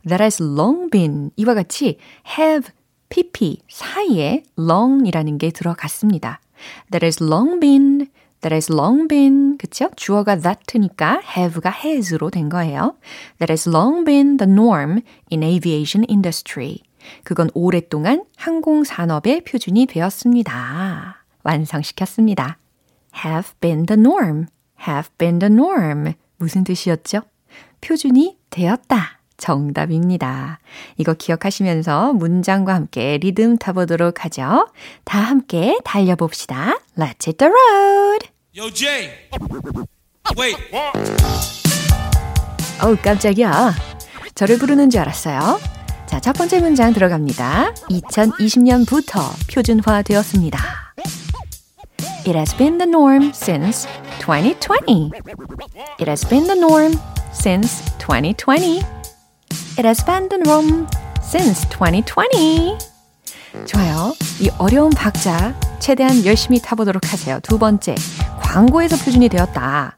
That 0.06 0.22
has 0.22 0.42
long 0.42 0.90
been 0.90 1.30
이와 1.36 1.54
같이 1.54 1.98
have, 2.38 2.72
pp 3.08 3.62
사이에 3.68 4.42
long이라는 4.58 5.38
게 5.38 5.50
들어갔습니다. 5.50 6.40
that 6.90 7.04
has 7.04 7.22
long 7.22 7.60
been, 7.60 8.08
that 8.40 8.52
has 8.54 8.72
long 8.72 9.08
been 9.08 9.56
그쵸? 9.58 9.88
주어가 9.96 10.36
that니까 10.36 11.20
have가 11.36 11.70
has로 11.70 12.30
된 12.30 12.48
거예요. 12.48 12.96
that 13.38 13.50
has 13.50 13.68
long 13.68 14.04
been 14.04 14.36
the 14.36 14.50
norm 14.50 15.00
in 15.30 15.42
aviation 15.42 16.04
industry. 16.08 16.78
그건 17.22 17.50
오랫동안 17.54 18.24
항공 18.36 18.84
산업의 18.84 19.42
표준이 19.44 19.86
되었습니다. 19.86 21.24
완성시켰습니다. 21.42 22.58
have 23.24 23.52
been 23.60 23.86
the 23.86 24.00
norm, 24.00 24.46
have 24.88 25.10
been 25.18 25.38
the 25.38 25.52
norm. 25.52 26.14
무슨 26.38 26.64
뜻이었죠? 26.64 27.22
표준이 27.80 28.38
되었다. 28.50 29.20
정답입니다. 29.36 30.58
이거 30.96 31.14
기억하시면서 31.14 32.12
문장과 32.14 32.74
함께 32.74 33.18
리듬 33.18 33.58
타보도록 33.58 34.24
하죠. 34.24 34.68
다 35.04 35.20
함께 35.20 35.78
달려봅시다. 35.84 36.78
Let's 36.96 37.26
hit 37.26 37.36
the 37.38 37.52
road! 37.52 38.28
Yo, 38.56 38.70
Jay! 38.72 39.10
Wait! 40.38 40.56
어우, 42.82 42.96
깜짝이야. 43.02 43.72
저를 44.34 44.58
부르는 44.58 44.90
줄 44.90 45.00
알았어요. 45.00 45.60
자, 46.06 46.20
첫 46.20 46.32
번째 46.34 46.60
문장 46.60 46.92
들어갑니다. 46.92 47.74
2020년부터 47.90 49.20
표준화 49.52 50.02
되었습니다. 50.02 50.58
It 52.26 52.36
has 52.36 52.56
been 52.56 52.78
the 52.78 52.88
norm 52.88 53.32
since 53.34 53.86
2020. 54.20 55.10
It 55.98 56.08
has 56.08 56.26
been 56.26 56.46
the 56.46 56.58
norm 56.58 56.94
since 57.32 57.84
2020. 57.98 58.82
It 59.77 59.85
has 59.85 60.03
been 60.05 60.29
the 60.29 60.41
norm 60.45 60.87
since 61.21 61.67
2020. 61.69 62.77
좋아요. 63.65 64.13
이 64.39 64.49
어려운 64.57 64.91
박자 64.91 65.53
최대한 65.79 66.25
열심히 66.25 66.59
타보도록 66.59 67.11
하세요. 67.11 67.39
두 67.41 67.57
번째, 67.57 67.95
광고에서 68.41 68.97
표준이 68.97 69.29
되었다. 69.29 69.97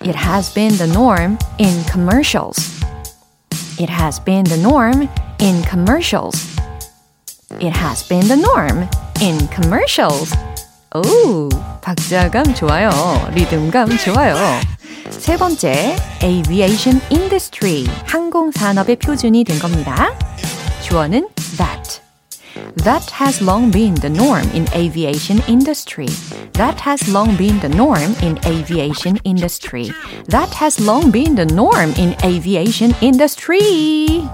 It 0.00 0.16
has 0.16 0.52
been 0.52 0.76
the 0.76 0.90
norm 0.90 1.38
in 1.58 1.84
commercials. 1.90 2.60
It 3.78 3.90
has 3.90 4.22
been 4.22 4.44
the 4.44 4.60
norm 4.60 5.08
in 5.40 5.62
commercials. 5.62 6.56
It 7.60 7.76
has 7.76 8.06
been 8.06 8.26
the 8.26 8.40
norm 8.40 8.88
in 9.20 9.48
commercials. 9.48 10.32
오, 10.94 11.48
박자감 11.82 12.54
좋아요. 12.54 12.90
리듬감 13.34 13.96
좋아요. 13.98 14.36
세 15.10 15.36
번째, 15.36 15.96
aviation 16.22 17.00
industry, 17.10 17.86
항공산업의 18.06 18.96
표준이 18.96 19.44
된 19.44 19.58
겁니다. 19.58 20.12
주어는 20.82 21.28
that. 21.56 22.00
That 22.84 23.12
has 23.20 23.42
long 23.42 23.70
been 23.70 23.94
the 23.94 24.10
norm 24.10 24.48
in 24.54 24.66
aviation 24.74 25.42
industry. 25.48 26.08
That 26.52 26.80
has 26.86 27.10
long 27.10 27.36
been 27.36 27.60
the 27.60 27.68
norm 27.68 28.14
in 28.22 28.38
aviation 28.46 29.18
industry. 29.24 29.90
That 30.28 30.54
has 30.60 30.80
long 30.80 31.10
been 31.10 31.34
the 31.34 31.46
norm 31.52 31.92
in 31.98 32.14
aviation 32.24 32.94
industry. 33.00 34.26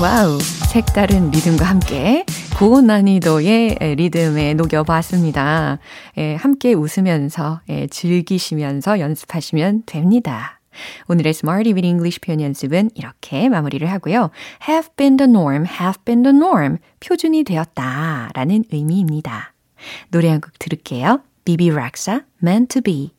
와우, 0.00 0.38
색다른 0.68 1.30
리듬과 1.30 1.64
함께 1.64 2.24
고난이도의 2.61 3.95
리듬에 3.97 4.53
녹여봤습니다. 4.53 5.79
예, 6.19 6.35
함께 6.35 6.73
웃으면서 6.73 7.61
예, 7.69 7.87
즐기시면서 7.87 8.99
연습하시면 8.99 9.83
됩니다. 9.87 10.59
오늘의 11.07 11.31
Smarty 11.31 11.73
with 11.73 11.87
English 11.87 12.21
표현 12.21 12.39
연습은 12.39 12.91
이렇게 12.93 13.49
마무리를 13.49 13.89
하고요. 13.89 14.29
have 14.69 14.89
been 14.95 15.17
the 15.17 15.27
norm, 15.27 15.65
have 15.65 16.03
been 16.05 16.21
the 16.21 16.37
norm. 16.37 16.77
표준이 16.99 17.45
되었다 17.45 18.29
라는 18.35 18.63
의미입니다. 18.71 19.53
노래 20.11 20.29
한 20.29 20.39
곡 20.39 20.59
들을게요. 20.59 21.21
비비 21.45 21.71
락사, 21.71 22.25
meant 22.43 22.67
to 22.67 22.81
be. 22.83 23.09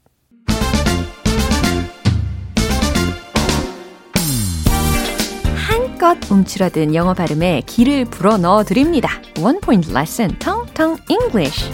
한껏 6.02 6.32
움츠러든 6.32 6.96
영어 6.96 7.14
발음에 7.14 7.62
기를 7.64 8.04
불어 8.04 8.36
넣어 8.36 8.64
드립니다. 8.64 9.08
One 9.38 9.60
point 9.60 9.88
lesson, 9.92 10.36
Tong 10.40 10.68
Tong 10.74 11.00
English. 11.08 11.70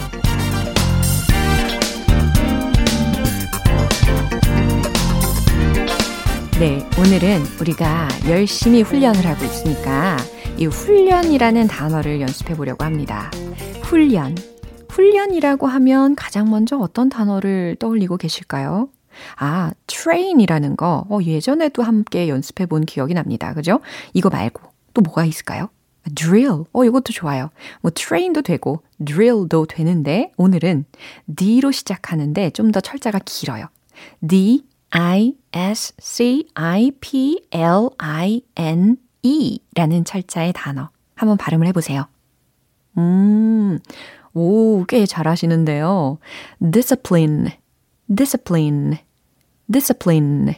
네, 6.59 6.87
오늘은 6.99 7.41
우리가 7.59 8.07
열심히 8.29 8.83
훈련을 8.83 9.25
하고 9.25 9.45
있으니까 9.45 10.17
이 10.59 10.67
훈련이라는 10.67 11.67
단어를 11.67 12.21
연습해 12.21 12.55
보려고 12.55 12.85
합니다. 12.85 13.31
훈련. 13.81 14.35
훈련이라고 14.89 15.65
하면 15.65 16.15
가장 16.15 16.51
먼저 16.51 16.77
어떤 16.77 17.09
단어를 17.09 17.77
떠올리고 17.79 18.17
계실까요? 18.17 18.89
아, 19.37 19.71
train이라는 19.87 20.75
거, 20.77 21.05
어, 21.09 21.19
예전에도 21.21 21.83
함께 21.83 22.27
연습해 22.29 22.65
본 22.65 22.85
기억이 22.85 23.13
납니다. 23.13 23.53
그죠? 23.53 23.79
이거 24.13 24.29
말고 24.29 24.61
또 24.93 25.01
뭐가 25.01 25.25
있을까요? 25.25 25.69
drill. 26.15 26.63
어, 26.73 26.83
이것도 26.85 27.13
좋아요. 27.13 27.49
뭐 27.81 27.91
train도 27.91 28.41
되고 28.41 28.81
drill도 29.05 29.65
되는데 29.65 30.31
오늘은 30.37 30.85
D로 31.35 31.71
시작하는데 31.71 32.49
좀 32.51 32.71
더 32.71 32.79
철자가 32.81 33.19
길어요. 33.25 33.67
D 34.27 34.63
I 34.91 35.33
S 35.53 35.93
C 35.99 36.47
I 36.55 36.91
P 36.99 37.43
L 37.51 37.89
I 37.97 38.41
N 38.55 38.97
E 39.21 39.59
라는 39.75 40.05
철자의 40.05 40.53
단어. 40.55 40.89
한번 41.15 41.37
발음을 41.37 41.67
해 41.67 41.71
보세요. 41.73 42.07
음. 42.97 43.79
오, 44.33 44.85
꽤 44.87 45.05
잘하시는데요. 45.05 46.19
discipline, 46.71 47.49
discipline, 48.15 48.97
discipline, 49.71 50.55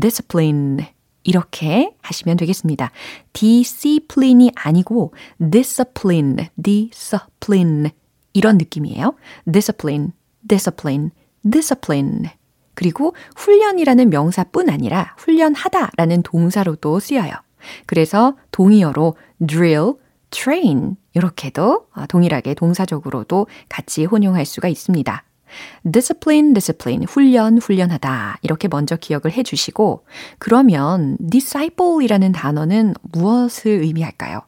discipline. 0.00 0.86
이렇게 1.28 1.92
하시면 2.02 2.36
되겠습니다. 2.36 2.92
discipline이 3.32 4.52
아니고 4.54 5.12
discipline, 5.50 6.48
discipline. 6.62 7.90
이런 8.32 8.58
느낌이에요. 8.58 9.14
discipline, 9.50 10.12
discipline, 10.46 11.10
discipline. 11.50 12.30
그리고 12.74 13.14
훈련이라는 13.36 14.10
명사뿐 14.10 14.70
아니라 14.70 15.16
훈련하다라는 15.18 16.22
동사로도 16.22 17.00
쓰여요. 17.00 17.32
그래서 17.86 18.36
동의어로 18.52 19.16
drill, 19.44 19.94
train 20.30 20.96
이렇게도 21.14 21.88
동일하게 22.08 22.54
동사적으로도 22.54 23.46
같이 23.68 24.04
혼용할 24.04 24.44
수가 24.44 24.68
있습니다. 24.68 25.24
Discipline, 25.90 26.54
discipline, 26.54 27.06
훈련, 27.08 27.58
훈련하다. 27.58 28.38
이렇게 28.42 28.68
먼저 28.68 28.96
기억을 28.96 29.32
해 29.32 29.42
주시고, 29.42 30.04
그러면 30.38 31.16
disciple이라는 31.30 32.32
단어는 32.32 32.94
무엇을 33.12 33.70
의미할까요? 33.70 34.42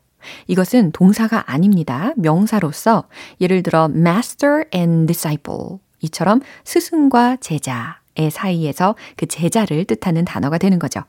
이것은 0.47 0.93
동사가 0.93 1.51
아닙니다. 1.51 2.13
명사로서 2.17 3.05
예를 3.41 3.63
들어 3.63 3.89
master 3.91 4.65
and 4.75 5.07
disciple 5.07 5.79
이처럼 6.01 6.41
스승과 6.65 7.39
제자 7.41 7.99
의 8.19 8.33
사이에서 8.33 8.97
그 9.17 9.27
제자를 9.27 9.85
뜻하는 9.85 10.25
단어가 10.25 10.59
되는 10.59 10.81
거죠. 10.81 11.03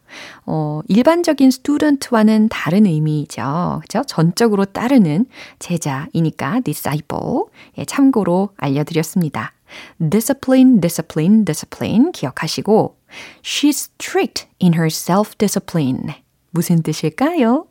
어, 0.46 0.82
일반적인 0.88 1.48
student와는 1.48 2.50
다른 2.50 2.86
의미죠. 2.86 3.80
그죠? 3.82 4.04
전적으로 4.06 4.66
따르는 4.66 5.26
제자이니까 5.58 6.60
disciple. 6.60 7.46
예, 7.80 7.86
참고로 7.86 8.50
알려드렸습니다. 8.58 9.54
Discipline, 10.00 10.80
discipline, 10.82 11.46
discipline 11.46 12.12
기억하시고 12.12 12.98
she's 13.42 13.90
strict 14.00 14.48
in 14.62 14.74
her 14.74 14.88
self-discipline. 14.88 16.14
무슨 16.52 16.82
뜻일까요? 16.82 17.68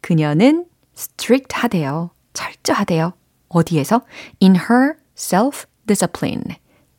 그녀는 0.00 0.66
strict 0.96 1.56
하대요. 1.56 2.10
철저하대요. 2.32 3.14
어디에서? 3.48 4.02
In 4.42 4.56
her 4.56 4.94
self-discipline. 5.16 6.56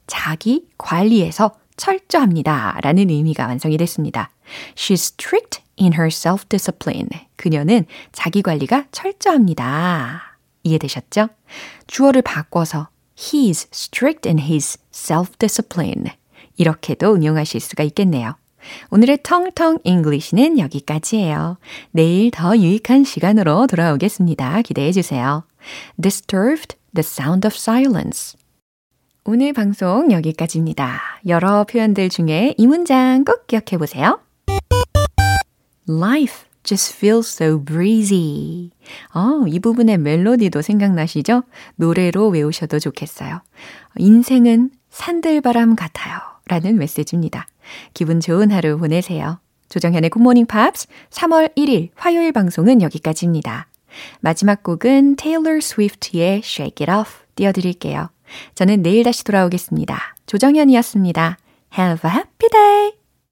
자기 0.07 0.67
관리에서 0.77 1.51
철저합니다. 1.77 2.77
라는 2.81 3.09
의미가 3.09 3.47
완성이 3.47 3.77
됐습니다. 3.77 4.29
She's 4.75 5.13
strict 5.13 5.61
in 5.79 5.93
her 5.93 6.07
self-discipline. 6.07 7.09
그녀는 7.35 7.85
자기 8.11 8.41
관리가 8.41 8.85
철저합니다. 8.91 10.39
이해되셨죠? 10.63 11.29
주어를 11.87 12.21
바꿔서 12.21 12.89
He's 13.15 13.67
strict 13.71 14.27
in 14.27 14.39
his 14.39 14.77
self-discipline. 14.91 16.11
이렇게도 16.57 17.15
응용하실 17.15 17.61
수가 17.61 17.83
있겠네요. 17.83 18.35
오늘의 18.89 19.19
텅텅 19.23 19.77
English는 19.83 20.59
여기까지예요. 20.59 21.57
내일 21.91 22.31
더 22.31 22.57
유익한 22.57 23.03
시간으로 23.03 23.67
돌아오겠습니다. 23.67 24.61
기대해 24.63 24.91
주세요. 24.91 25.43
Disturbed 26.01 26.75
The 26.93 27.03
Sound 27.03 27.47
of 27.47 27.55
Silence. 27.55 28.37
오늘 29.23 29.53
방송 29.53 30.11
여기까지입니다. 30.11 31.01
여러 31.27 31.63
표현들 31.63 32.09
중에 32.09 32.53
이 32.57 32.67
문장 32.67 33.23
꼭 33.23 33.47
기억해 33.47 33.77
보세요. 33.77 34.19
Life 35.89 36.45
just 36.65 36.95
feels 36.95 37.31
so 37.31 37.63
breezy. 37.63 38.71
어, 39.13 39.45
이 39.47 39.59
부분의 39.59 39.97
멜로디도 39.99 40.61
생각나시죠? 40.61 41.43
노래로 41.75 42.29
외우셔도 42.29 42.79
좋겠어요. 42.79 43.41
인생은 43.97 44.71
산들바람 44.89 45.75
같아요. 45.75 46.19
라는 46.47 46.77
메시지입니다. 46.77 47.47
기분 47.93 48.19
좋은 48.19 48.51
하루 48.51 48.77
보내세요. 48.77 49.39
조정현의 49.69 50.09
Good 50.11 50.24
Morning 50.24 50.45
Pops 50.45 50.87
3월 51.09 51.55
1일 51.55 51.89
화요일 51.95 52.31
방송은 52.31 52.81
여기까지입니다. 52.81 53.67
마지막 54.19 54.63
곡은 54.63 55.15
테일러 55.15 55.59
스위프트의 55.59 56.41
Shake 56.43 56.85
It 56.87 56.91
Off 56.91 57.23
띄워드릴게요. 57.35 58.09
저는 58.55 58.81
내일 58.81 59.03
다시 59.03 59.23
돌아오겠습니다. 59.23 60.15
조정현이었습니다. 60.25 61.37
Have 61.77 62.09
a 62.09 62.15
happy 62.15 62.49
day! 62.51 63.04